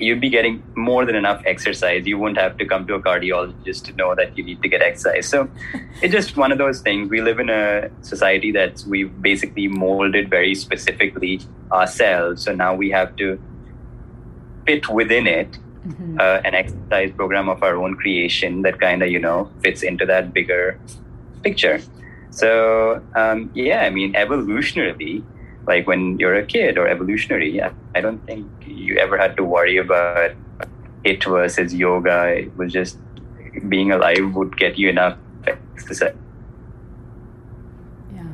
[0.00, 2.06] you'd be getting more than enough exercise.
[2.06, 4.82] You wouldn't have to come to a cardiologist to know that you need to get
[4.82, 5.28] exercise.
[5.28, 5.48] So
[6.02, 7.10] it's just one of those things.
[7.10, 11.40] We live in a society that we've basically molded very specifically
[11.70, 12.44] ourselves.
[12.44, 13.40] So now we have to
[14.66, 16.18] fit within it mm-hmm.
[16.18, 20.06] uh, an exercise program of our own creation that kind of you know fits into
[20.06, 20.78] that bigger
[21.42, 21.80] picture.
[22.30, 25.24] So um, yeah, I mean evolutionarily,
[25.66, 29.44] like when you're a kid or evolutionary, I, I don't think you ever had to
[29.44, 30.32] worry about
[31.04, 32.28] it versus yoga.
[32.28, 32.98] It was just
[33.68, 36.14] being alive would get you enough exercise.
[38.14, 38.32] Yeah.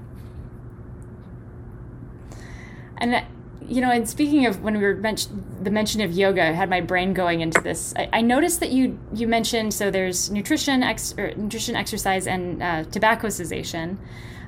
[2.99, 3.25] And
[3.69, 6.71] you know, and speaking of when we were mentioned the mention of yoga, I had
[6.71, 7.93] my brain going into this.
[7.97, 12.85] I, I noticed that you you mentioned so there's nutrition, ex, nutrition, exercise, and uh,
[12.85, 13.99] tobacco cessation.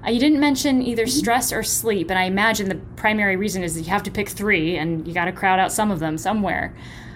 [0.06, 1.18] Uh, you didn't mention either mm-hmm.
[1.18, 4.28] stress or sleep, and I imagine the primary reason is that you have to pick
[4.28, 6.74] three, and you got to crowd out some of them somewhere.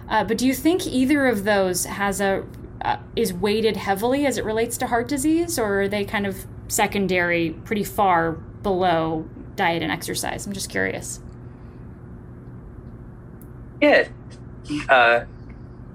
[0.09, 2.44] Uh, but do you think either of those has a
[2.84, 6.46] uh, is weighted heavily as it relates to heart disease, or are they kind of
[6.68, 10.46] secondary, pretty far below diet and exercise?
[10.46, 11.20] I'm just curious.
[13.83, 14.09] Yeah.
[14.89, 15.24] Uh,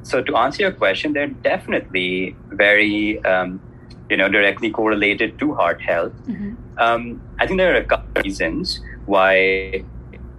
[0.04, 3.62] so to answer your question, they're definitely very, um,
[4.10, 6.14] you know, directly correlated to heart health.
[6.28, 6.56] Mm-hmm.
[6.78, 9.84] Um, I think there are a couple of reasons why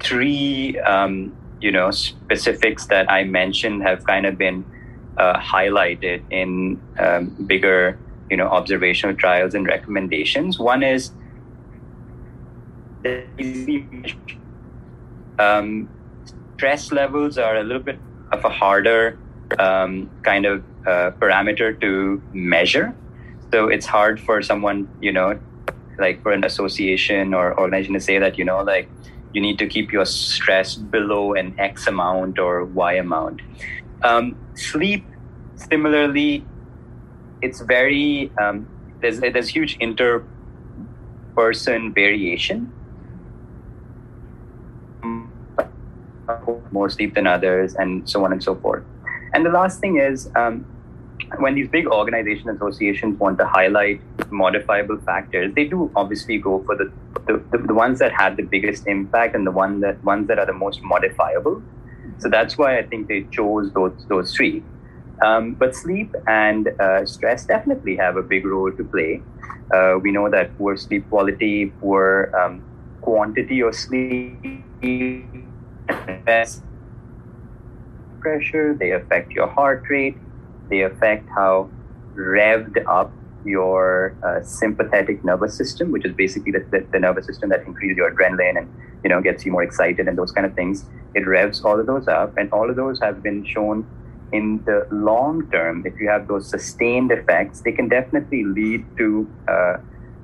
[0.01, 4.65] three, um, you know, specifics that I mentioned have kind of been
[5.17, 7.99] uh, highlighted in um, bigger,
[8.31, 10.59] you know, observational trials and recommendations.
[10.59, 11.13] One is
[15.39, 15.89] um,
[16.59, 18.01] stress levels are a little bit
[18.33, 19.17] of a harder
[19.61, 22.93] um, kind of uh, parameter to measure.
[23.53, 25.39] So it's hard for someone, you know,
[26.01, 28.91] like for an association or organization to say that, you know, like
[29.33, 33.41] you need to keep your stress below an X amount or Y amount.
[34.03, 35.07] Um, sleep,
[35.55, 36.45] similarly,
[37.41, 38.67] it's very, um,
[39.01, 40.25] there's, there's huge inter-person
[41.95, 42.73] variation
[46.71, 48.85] more sleep than others, and so on and so forth.
[49.35, 50.65] And the last thing is, um,
[51.39, 54.01] when these big organization associations want to highlight
[54.31, 56.91] modifiable factors, they do obviously go for the,
[57.27, 60.47] the, the, ones that had the biggest impact and the one that ones that are
[60.47, 61.63] the most modifiable.
[62.19, 64.63] So that's why I think they chose those those three.
[65.23, 69.21] Um, but sleep and uh, stress definitely have a big role to play.
[69.75, 72.63] Uh, we know that poor sleep quality, poor um,
[73.01, 74.65] quantity of sleep
[78.21, 80.17] pressure, they affect your heart rate,
[80.69, 81.71] they affect how
[82.15, 83.13] revved up
[83.45, 87.97] your uh, sympathetic nervous system, which is basically the, the, the, nervous system that increases
[87.97, 88.69] your adrenaline and
[89.05, 90.85] you know gets you more excited and those kind of things.
[91.15, 93.87] It revs all of those up, and all of those have been shown
[94.33, 95.87] in the long term.
[95.87, 99.77] If you have those sustained effects, they can definitely lead to uh,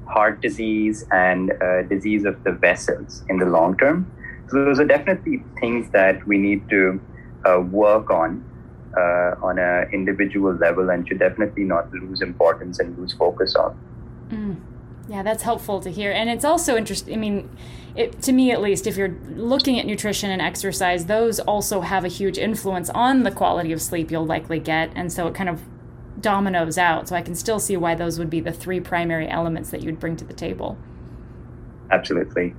[0.06, 4.10] heart disease and uh, disease of the vessels in the long term.
[4.48, 7.00] So those are definitely things that we need to
[7.44, 8.44] uh, work on
[8.96, 13.76] uh, on an individual level and should definitely not lose importance and lose focus on.
[14.28, 14.60] Mm.
[15.08, 16.12] Yeah, that's helpful to hear.
[16.12, 17.14] And it's also interesting.
[17.14, 17.56] I mean,
[17.94, 22.04] it, to me at least, if you're looking at nutrition and exercise, those also have
[22.04, 24.90] a huge influence on the quality of sleep you'll likely get.
[24.94, 25.62] And so it kind of
[26.20, 27.08] dominoes out.
[27.08, 30.00] So I can still see why those would be the three primary elements that you'd
[30.00, 30.78] bring to the table.
[31.90, 32.54] Absolutely.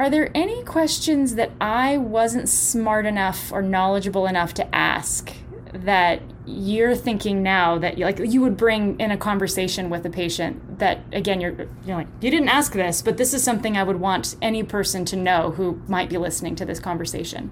[0.00, 5.30] Are there any questions that I wasn't smart enough or knowledgeable enough to ask
[5.74, 10.08] that you're thinking now that you, like you would bring in a conversation with a
[10.08, 13.82] patient that again you're you're like you didn't ask this but this is something I
[13.82, 17.50] would want any person to know who might be listening to this conversation.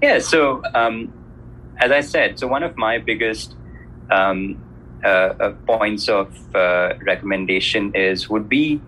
[0.00, 1.12] Yeah, so um,
[1.78, 3.56] as I said, so one of my biggest
[4.08, 4.62] um,
[5.02, 8.80] uh, uh, points of uh, recommendation is would be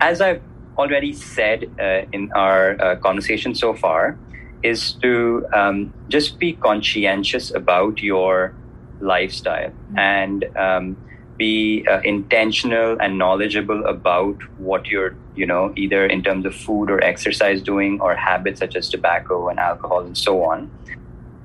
[0.00, 0.42] as I've
[0.78, 4.18] already said uh, in our uh, conversation so far
[4.62, 8.54] is to um, just be conscientious about your
[9.00, 9.98] lifestyle mm-hmm.
[9.98, 10.96] and um,
[11.36, 16.90] be uh, intentional and knowledgeable about what you're you know either in terms of food
[16.90, 20.70] or exercise doing or habits such as tobacco and alcohol and so on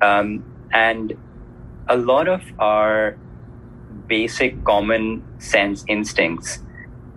[0.02, 1.16] um, and
[1.88, 3.16] a lot of our
[4.06, 6.60] basic common sense instincts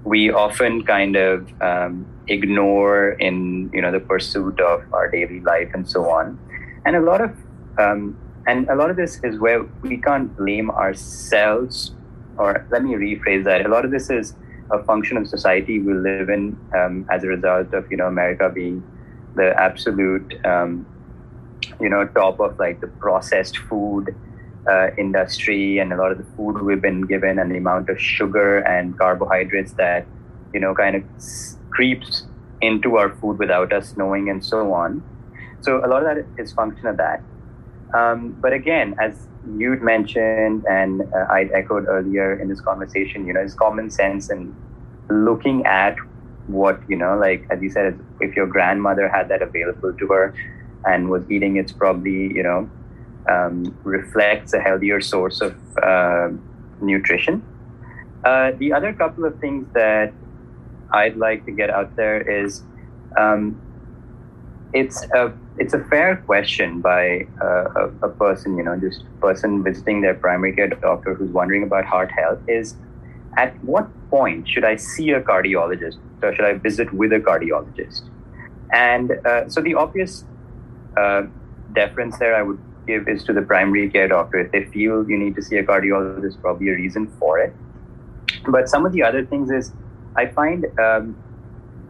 [0.04, 5.70] we often kind of um, ignore in you know the pursuit of our daily life
[5.74, 6.40] and so on.
[6.86, 7.32] And a lot of
[7.78, 11.94] um, and a lot of this is where we can't blame ourselves
[12.38, 13.66] or let me rephrase that.
[13.66, 14.36] A lot of this is
[14.72, 18.50] a function of society we live in um, as a result of you know america
[18.50, 18.82] being
[19.36, 20.86] the absolute um,
[21.80, 24.16] you know top of like the processed food
[24.68, 28.00] uh, industry and a lot of the food we've been given and the amount of
[28.00, 30.06] sugar and carbohydrates that
[30.54, 31.04] you know kind of
[31.70, 32.28] creeps
[32.62, 35.02] into our food without us knowing and so on
[35.62, 37.22] so a lot of that is function of that.
[37.94, 43.34] Um, but again, as you'd mentioned and uh, I'd echoed earlier in this conversation, you
[43.34, 44.56] know, it's common sense and
[45.10, 45.96] looking at
[46.48, 50.34] what, you know, like as you said, if your grandmother had that available to her
[50.86, 52.70] and was eating, it's probably, you know,
[53.30, 56.30] um, reflects a healthier source of uh,
[56.82, 57.44] nutrition.
[58.24, 60.14] Uh, the other couple of things that
[60.92, 62.64] I'd like to get out there is
[63.18, 63.60] um,
[64.74, 69.64] it's a it's a fair question by uh, a, a, person, you know, just person
[69.64, 72.76] visiting their primary care doctor who's wondering about heart health is
[73.38, 78.04] at what point should I see a cardiologist or should I visit with a cardiologist?
[78.72, 80.24] And uh, so the obvious
[80.98, 81.24] uh,
[81.74, 82.60] deference there I would
[82.92, 84.40] give is to the primary care doctor.
[84.46, 87.54] If they feel you need to see a cardiologist, probably a reason for it.
[88.48, 89.72] But some of the other things is
[90.16, 91.16] I find um,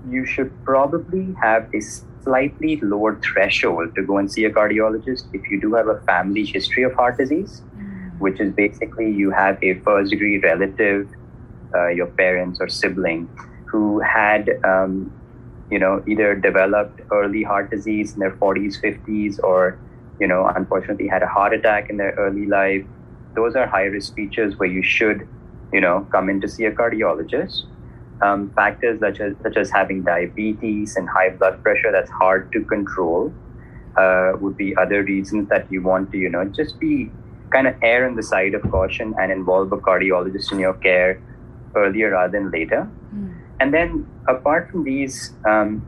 [0.10, 1.82] you should probably have a
[2.24, 6.46] slightly lower threshold to go and see a cardiologist if you do have a family
[6.46, 8.20] history of heart disease, mm.
[8.20, 11.08] which is basically you have a first degree relative,
[11.76, 13.28] uh, your parents or sibling,
[13.66, 15.12] who had, um,
[15.70, 19.80] you know, either developed early heart disease in their 40s, 50s, or,
[20.22, 22.86] you know, unfortunately had a heart attack in their early life.
[23.34, 25.28] Those are high risk features where you should,
[25.74, 27.64] you know, come in to see a cardiologist
[28.22, 32.64] um, factors such as, such as having diabetes and high blood pressure that's hard to
[32.64, 33.34] control
[33.98, 37.10] uh, would be other reasons that you want to, you know, just be
[37.50, 41.20] kind of err on the side of caution and involve a cardiologist in your care
[41.76, 42.88] earlier rather than later.
[43.14, 43.38] Mm.
[43.60, 45.84] And then apart from these, um,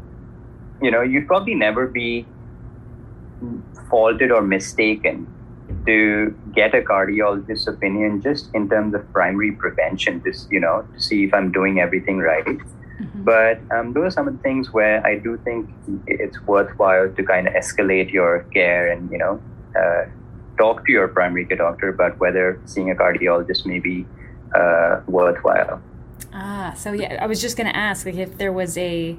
[0.82, 2.26] you know, you'd probably never be
[3.94, 5.28] faulted or mistaken
[5.86, 11.00] to get a cardiologist's opinion just in terms of primary prevention, just, you know, to
[11.08, 12.44] see if I'm doing everything right.
[12.46, 13.24] Mm-hmm.
[13.24, 15.70] But um, those are some of the things where I do think
[16.08, 19.42] it's worthwhile to kind of escalate your care and, you know,
[19.80, 20.06] uh,
[20.58, 24.08] talk to your primary care doctor about whether seeing a cardiologist may be
[24.56, 25.82] uh, worthwhile.
[26.34, 29.18] Ah, so yeah, I was just going to ask like, if there was a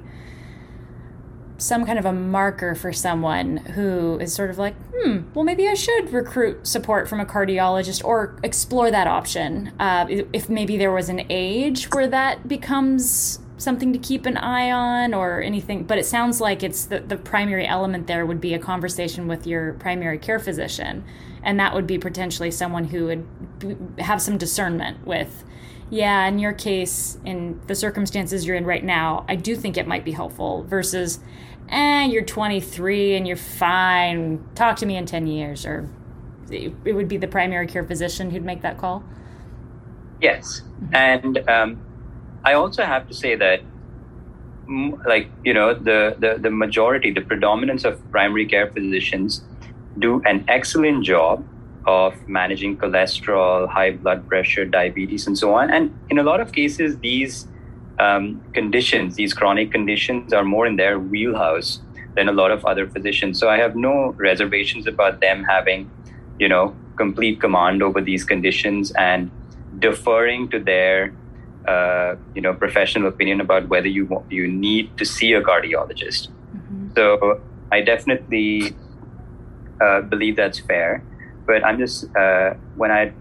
[1.57, 5.67] some kind of a marker for someone who is sort of like, hmm, well, maybe
[5.67, 9.71] I should recruit support from a cardiologist or explore that option.
[9.79, 14.69] Uh, if maybe there was an age where that becomes something to keep an eye
[14.69, 15.83] on or anything.
[15.83, 19.47] But it sounds like it's the, the primary element there would be a conversation with
[19.47, 21.03] your primary care physician.
[21.41, 25.43] And that would be potentially someone who would have some discernment with
[25.89, 29.87] yeah, in your case, in the circumstances you're in right now, I do think it
[29.87, 31.19] might be helpful versus,
[31.69, 34.43] eh, you're 23 and you're fine.
[34.55, 35.65] Talk to me in 10 years.
[35.65, 35.87] Or
[36.49, 39.03] it would be the primary care physician who'd make that call.
[40.21, 40.63] Yes.
[40.91, 41.79] And um,
[42.43, 43.61] I also have to say that,
[45.05, 49.43] like, you know, the, the, the majority, the predominance of primary care physicians
[49.99, 51.45] do an excellent job
[51.85, 55.69] of managing cholesterol, high blood pressure, diabetes, and so on.
[55.69, 57.47] And in a lot of cases, these
[57.99, 61.79] um, conditions, these chronic conditions, are more in their wheelhouse
[62.15, 63.39] than a lot of other physicians.
[63.39, 65.89] So I have no reservations about them having,
[66.39, 69.29] you know, complete command over these conditions and
[69.79, 71.13] deferring to their,
[71.67, 76.29] uh, you know, professional opinion about whether you want, you need to see a cardiologist.
[76.55, 76.87] Mm-hmm.
[76.95, 78.75] So I definitely
[79.81, 81.03] uh, believe that's fair
[81.45, 83.13] but I'm just uh, when I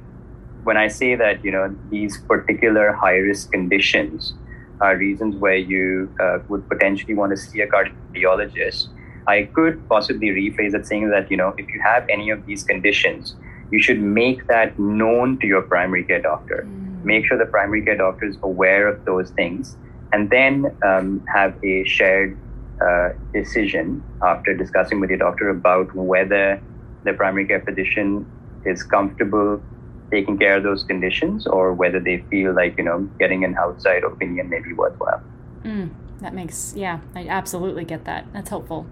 [0.64, 4.35] when I say that you know these particular high risk conditions
[4.81, 8.89] are reasons where you uh, would potentially want to see a cardiologist.
[9.27, 12.64] I could possibly rephrase it saying that you know if you have any of these
[12.64, 13.37] conditions,
[13.70, 16.66] you should make that known to your primary care doctor.
[16.66, 17.05] Mm.
[17.05, 19.77] Make sure the primary care doctor is aware of those things,
[20.12, 22.39] and then um, have a shared
[22.81, 26.61] uh, decision after discussing with your doctor about whether
[27.05, 28.26] the primary care physician
[28.64, 29.62] is comfortable
[30.11, 34.05] taking care of those conditions or whether they feel like you know getting an outside
[34.05, 35.22] opinion may be worthwhile?
[35.64, 35.90] Mm,
[36.20, 38.26] that makes yeah i absolutely get that.
[38.32, 38.86] That's helpful.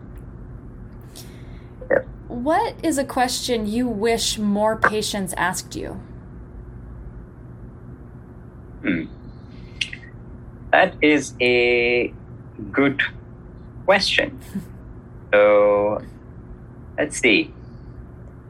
[1.90, 2.06] Yep.
[2.28, 6.00] what is a question you wish more patients asked you?
[8.82, 9.04] Hmm.
[10.72, 12.12] that is a
[12.70, 13.00] good
[13.86, 14.40] question.
[15.34, 16.02] So
[16.98, 17.54] let's see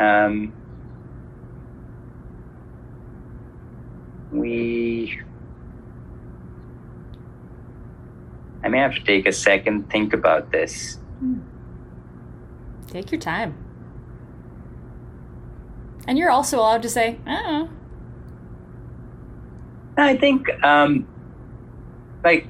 [0.03, 0.53] um,
[4.33, 5.21] we
[8.65, 10.99] I may have to take a second think about this.
[12.89, 13.55] Take your time.
[16.07, 17.69] And you're also allowed to say, I
[19.97, 21.07] I think, um,
[22.25, 22.47] like,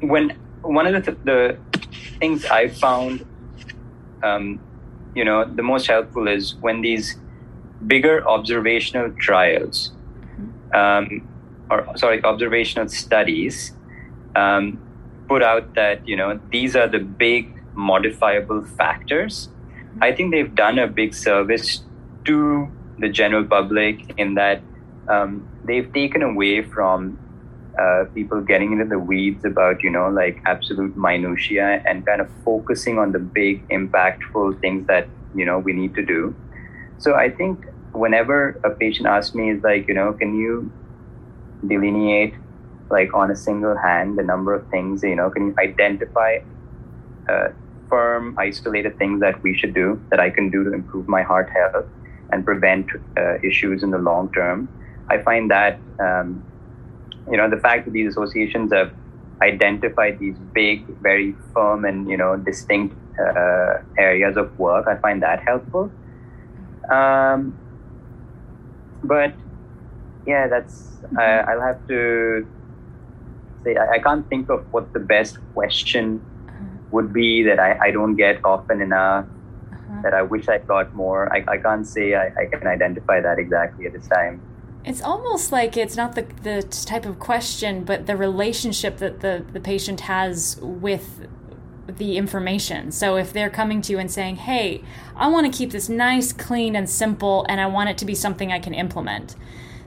[0.00, 1.58] when one of the, th- the
[2.18, 3.24] things I found
[4.22, 4.60] um,
[5.14, 7.16] you know, the most helpful is when these
[7.86, 9.92] bigger observational trials,
[10.74, 11.28] um,
[11.70, 13.72] or sorry, observational studies,
[14.36, 14.80] um,
[15.28, 19.48] put out that you know these are the big modifiable factors.
[20.00, 21.82] I think they've done a big service
[22.24, 24.62] to the general public in that
[25.08, 27.18] um, they've taken away from
[27.78, 32.28] uh, people getting into the weeds about you know like absolute minutia and kind of
[32.44, 36.34] focusing on the big impactful things that you know we need to do.
[36.98, 40.72] So i think whenever a patient asks me is like you know can you
[41.66, 42.34] delineate
[42.90, 46.38] like on a single hand the number of things you know can you identify
[47.28, 47.48] uh,
[47.90, 51.50] firm isolated things that we should do that i can do to improve my heart
[51.50, 51.86] health
[52.32, 54.68] and prevent uh, issues in the long term?
[55.08, 56.42] I find that um,
[57.30, 58.92] you know the fact that these associations have
[59.42, 65.22] identified these big very firm and you know distinct uh, areas of work i find
[65.22, 65.90] that helpful.
[66.90, 67.56] Um,
[69.04, 69.32] but
[70.26, 72.46] yeah that's I, i'll have to
[73.64, 76.20] say I, I, can't think of what the best question
[76.90, 79.26] would be that i, I don't get often enough
[79.72, 80.02] uh-huh.
[80.02, 81.32] that i wish i got more.
[81.32, 84.40] I, I can't say I, I can identify that exactly at this time
[84.84, 89.44] it's almost like it's not the, the type of question, but the relationship that the,
[89.52, 91.28] the patient has with
[91.86, 92.90] the information.
[92.90, 94.82] So if they're coming to you and saying, hey,
[95.16, 98.14] I want to keep this nice, clean, and simple, and I want it to be
[98.14, 99.36] something I can implement,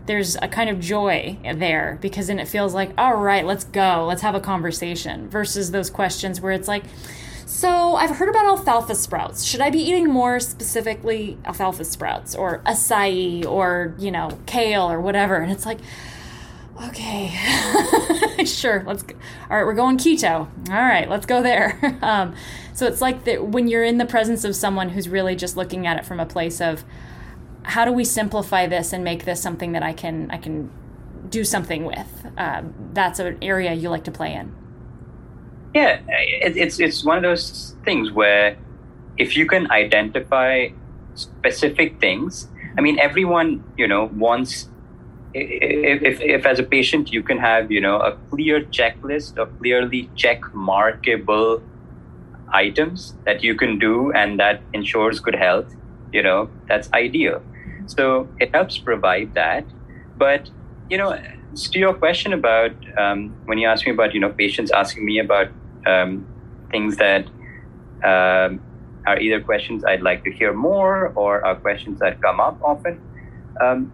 [0.06, 4.06] there's a kind of joy there because then it feels like, all right, let's go,
[4.08, 6.84] let's have a conversation, versus those questions where it's like,
[7.46, 9.44] so I've heard about alfalfa sprouts.
[9.44, 15.00] Should I be eating more specifically alfalfa sprouts or acai or, you know, kale or
[15.00, 15.36] whatever?
[15.36, 15.80] And it's like,
[16.84, 17.30] okay,
[18.46, 19.16] sure, let's go.
[19.50, 20.48] All right, we're going keto.
[20.70, 21.80] All right, let's go there.
[22.06, 22.36] Um,
[22.74, 25.88] so it's like that when you're in the presence of someone who's really just looking
[25.88, 26.84] at it from a place of,
[27.64, 30.70] how do we simplify this and make this something that I can I can
[31.30, 32.28] do something with?
[32.38, 34.54] Uh, that's an area you like to play in.
[35.76, 38.58] Yeah, it, it's it's one of those things where
[39.18, 40.70] if you can identify
[41.16, 44.70] specific things, I mean, everyone you know wants.
[45.34, 49.58] If, if, if as a patient you can have you know a clear checklist of
[49.60, 51.62] clearly check markable
[52.54, 55.76] items that you can do and that ensures good health
[56.14, 57.42] you know that's ideal
[57.88, 59.66] so it helps provide that
[60.18, 60.50] but
[60.90, 61.20] you know
[61.56, 65.20] to your question about um, when you ask me about you know patients asking me
[65.20, 65.50] about
[65.86, 66.26] um,
[66.72, 67.26] things that
[68.04, 68.62] um,
[69.06, 73.02] are either questions I'd like to hear more or are questions that come up often.
[73.62, 73.92] Um,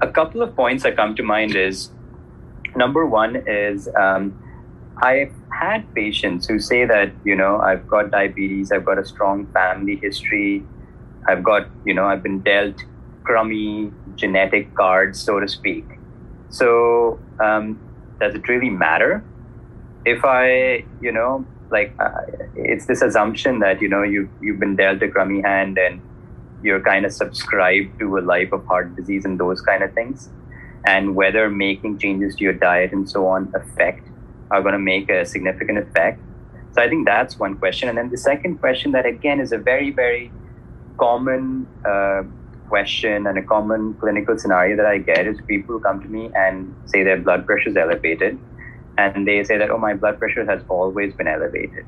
[0.00, 1.90] a couple of points that come to mind is
[2.76, 4.36] number one is um,
[4.96, 9.46] I've had patients who say that, you know, I've got diabetes, I've got a strong
[9.52, 10.64] family history,
[11.26, 12.82] I've got, you know, I've been dealt
[13.22, 15.86] crummy genetic cards, so to speak.
[16.50, 17.80] So, um,
[18.20, 19.24] does it really matter?
[20.04, 22.10] If I, you know, like uh,
[22.54, 26.00] it's this assumption that you know you you've been dealt a crummy hand and
[26.62, 30.28] you're kind of subscribed to a life of heart disease and those kind of things,
[30.86, 34.08] and whether making changes to your diet and so on affect
[34.50, 36.20] are going to make a significant effect.
[36.72, 39.58] So I think that's one question, and then the second question that again is a
[39.58, 40.32] very very
[40.98, 41.66] common.
[41.84, 42.22] Uh,
[42.66, 46.74] question and a common clinical scenario that I get is people come to me and
[46.86, 48.38] say their blood pressure is elevated
[48.98, 51.84] and they say that oh my blood pressure has always been elevated.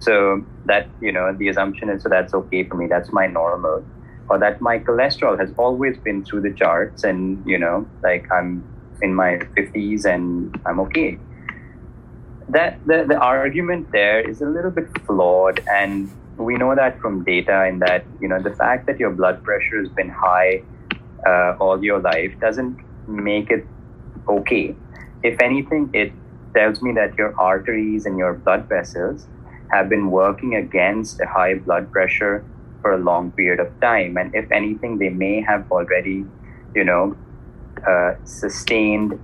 [0.00, 2.86] So that you know the assumption is so that's okay for me.
[2.88, 3.86] That's my normal.
[4.28, 8.64] Or that my cholesterol has always been through the charts and you know like i'm
[9.02, 11.18] in my 50s and i'm okay.
[12.48, 15.60] That the, the argument there is a little bit flawed.
[15.72, 19.42] And we know that from data in that you know the fact that your blood
[19.42, 20.62] pressure has been high
[21.26, 23.66] uh, all your life doesn't make it
[24.28, 24.74] okay.
[25.22, 26.12] If anything it
[26.54, 29.26] tells me that your arteries and your blood vessels
[29.70, 32.44] have been working against a high blood pressure
[32.82, 34.16] for a long period of time.
[34.16, 36.24] And if anything, they may have already,
[36.74, 37.16] you know,
[37.86, 39.18] uh, sustained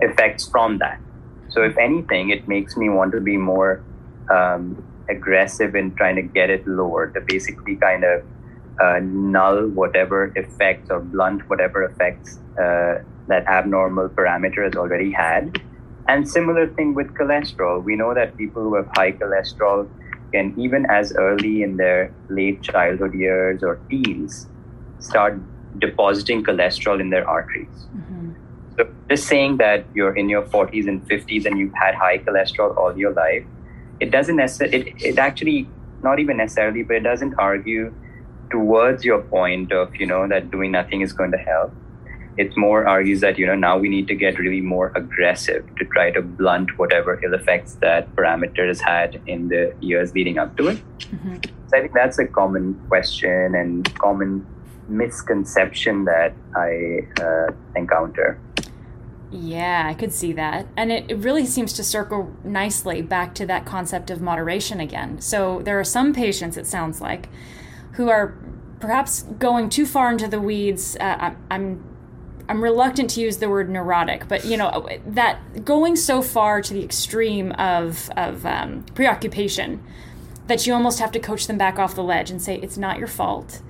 [0.00, 1.00] effects from that.
[1.48, 3.82] So, if anything, it makes me want to be more
[4.30, 8.22] um, aggressive in trying to get it lower, to basically kind of
[8.80, 15.60] uh, null whatever effects or blunt whatever effects uh, that abnormal parameter has already had
[16.08, 17.82] and similar thing with cholesterol.
[17.84, 19.88] We know that people who have high cholesterol
[20.32, 24.46] can, even as early in their late childhood years or teens,
[24.98, 25.38] start
[25.78, 27.86] depositing cholesterol in their arteries.
[27.96, 28.32] Mm-hmm.
[28.76, 32.76] So, just saying that you're in your 40s and 50s and you've had high cholesterol
[32.76, 33.44] all your life,
[34.00, 35.68] it doesn't necessarily, it, it actually
[36.02, 37.92] not even necessarily, but it doesn't argue
[38.50, 41.72] towards your point of, you know, that doing nothing is going to help.
[42.38, 45.84] It more argues that, you know, now we need to get really more aggressive to
[45.86, 50.56] try to blunt whatever ill effects that parameter has had in the years leading up
[50.58, 50.78] to it.
[51.00, 51.36] Mm-hmm.
[51.68, 54.46] So I think that's a common question and common
[54.88, 58.40] misconception that I uh, encounter.
[59.30, 60.68] Yeah, I could see that.
[60.76, 65.20] And it, it really seems to circle nicely back to that concept of moderation again.
[65.20, 67.28] So there are some patients, it sounds like,
[67.94, 68.38] who are
[68.80, 70.96] perhaps going too far into the weeds.
[71.00, 71.84] Uh, I'm
[72.48, 76.74] I'm reluctant to use the word neurotic, but you know that going so far to
[76.74, 79.82] the extreme of of um, preoccupation
[80.46, 82.98] that you almost have to coach them back off the ledge and say it's not
[82.98, 83.60] your fault.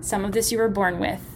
[0.00, 1.34] Some of this you were born with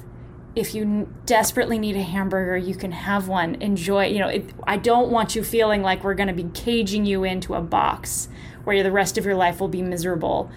[0.59, 3.55] if you desperately need a hamburger, you can have one.
[3.57, 4.07] Enjoy.
[4.07, 7.25] You know, it, I don't want you feeling like we're going to be caging you
[7.25, 8.29] into a box
[8.65, 10.51] where the rest of your life will be miserable.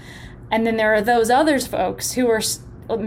[0.50, 2.42] And then there are those others folks who are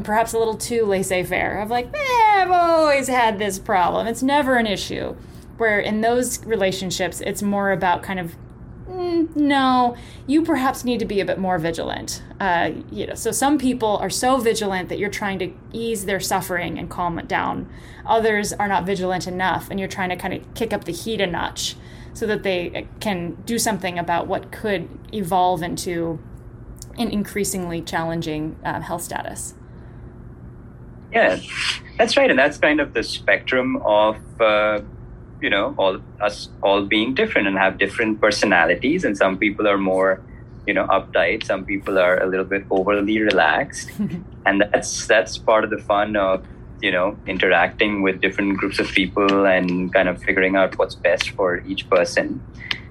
[0.03, 4.07] perhaps a little too laissez-faire of like, eh, I've always had this problem.
[4.07, 5.17] It's never an issue.
[5.57, 8.35] Where in those relationships, it's more about kind of
[8.89, 12.23] mm, no, you perhaps need to be a bit more vigilant.
[12.41, 16.21] Uh, you know, so some people are so vigilant that you're trying to ease their
[16.21, 17.69] suffering and calm it down.
[18.07, 21.21] Others are not vigilant enough, and you're trying to kind of kick up the heat
[21.21, 21.77] a notch
[22.13, 26.19] so that they can do something about what could evolve into
[26.97, 29.55] an increasingly challenging uh, health status.
[31.15, 31.39] Yeah,
[31.97, 34.17] that's right, and that's kind of the spectrum of.
[34.41, 34.81] Uh,
[35.45, 39.77] you know all us all being different and have different personalities and some people are
[39.77, 40.23] more
[40.67, 43.91] you know uptight some people are a little bit overly relaxed
[44.47, 46.47] and that's that's part of the fun of
[46.81, 51.31] you know interacting with different groups of people and kind of figuring out what's best
[51.31, 52.41] for each person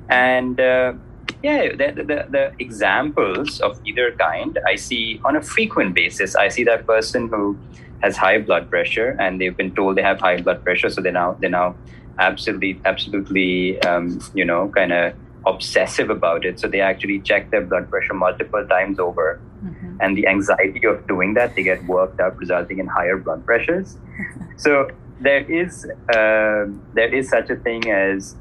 [0.09, 0.93] and uh,
[1.41, 6.47] yeah the, the, the examples of either kind i see on a frequent basis i
[6.47, 7.57] see that person who
[8.03, 11.11] has high blood pressure and they've been told they have high blood pressure so they
[11.11, 11.75] now they now
[12.19, 15.13] absolutely absolutely um, you know kind of
[15.45, 16.59] obsessive about it.
[16.59, 19.39] So they actually check their blood pressure multiple times over.
[19.63, 20.01] Mm-hmm.
[20.01, 23.95] and the anxiety of doing that they get worked up resulting in higher blood pressures.
[24.57, 24.89] So
[25.21, 28.35] there is uh, there is such a thing as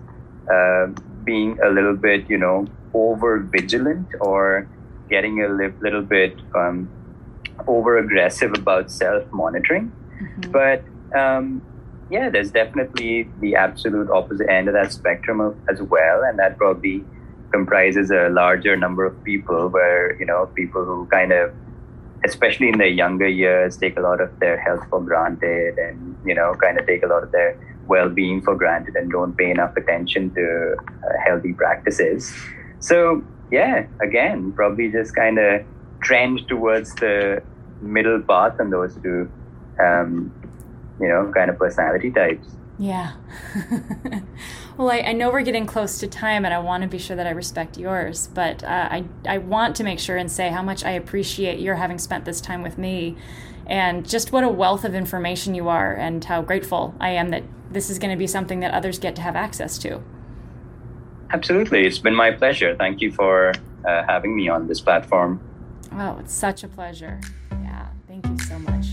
[0.53, 0.87] uh,
[1.23, 4.67] being a little bit you know over vigilant or
[5.11, 6.89] getting a li- little bit um,
[7.67, 10.51] over aggressive about self monitoring mm-hmm.
[10.51, 10.83] but
[11.19, 11.63] um,
[12.13, 16.59] yeah, there's definitely the absolute opposite end of that spectrum of, as well, and that
[16.59, 17.03] probably
[17.51, 21.53] comprises a larger number of people where you know people who kind of
[22.25, 26.35] especially in their younger years take a lot of their health for granted and you
[26.35, 27.59] know kind of take a lot of their
[27.89, 32.33] well-being for granted and don't pay enough attention to uh, healthy practices
[32.79, 35.63] so yeah again probably just kind of
[36.01, 37.43] trend towards the
[37.83, 39.31] middle path on those two
[39.81, 40.33] um,
[41.01, 42.47] you know, kind of personality types.
[42.79, 43.13] Yeah.
[44.77, 47.17] well, I, I, know we're getting close to time, and I want to be sure
[47.17, 48.29] that I respect yours.
[48.29, 51.77] But uh, I, I want to make sure and say how much I appreciate your
[51.77, 53.17] having spent this time with me,
[53.67, 57.45] and just what a wealth of information you are, and how grateful I am that
[57.71, 60.03] this is going to be something that others get to have access to.
[61.31, 61.87] Absolutely.
[61.87, 62.75] It's been my pleasure.
[62.77, 63.53] Thank you for
[63.87, 65.41] uh, having me on this platform.
[65.93, 67.21] Oh, it's such a pleasure.
[68.23, 68.87] Thank you so much.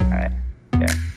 [0.00, 0.32] All right.
[0.74, 1.07] Yeah.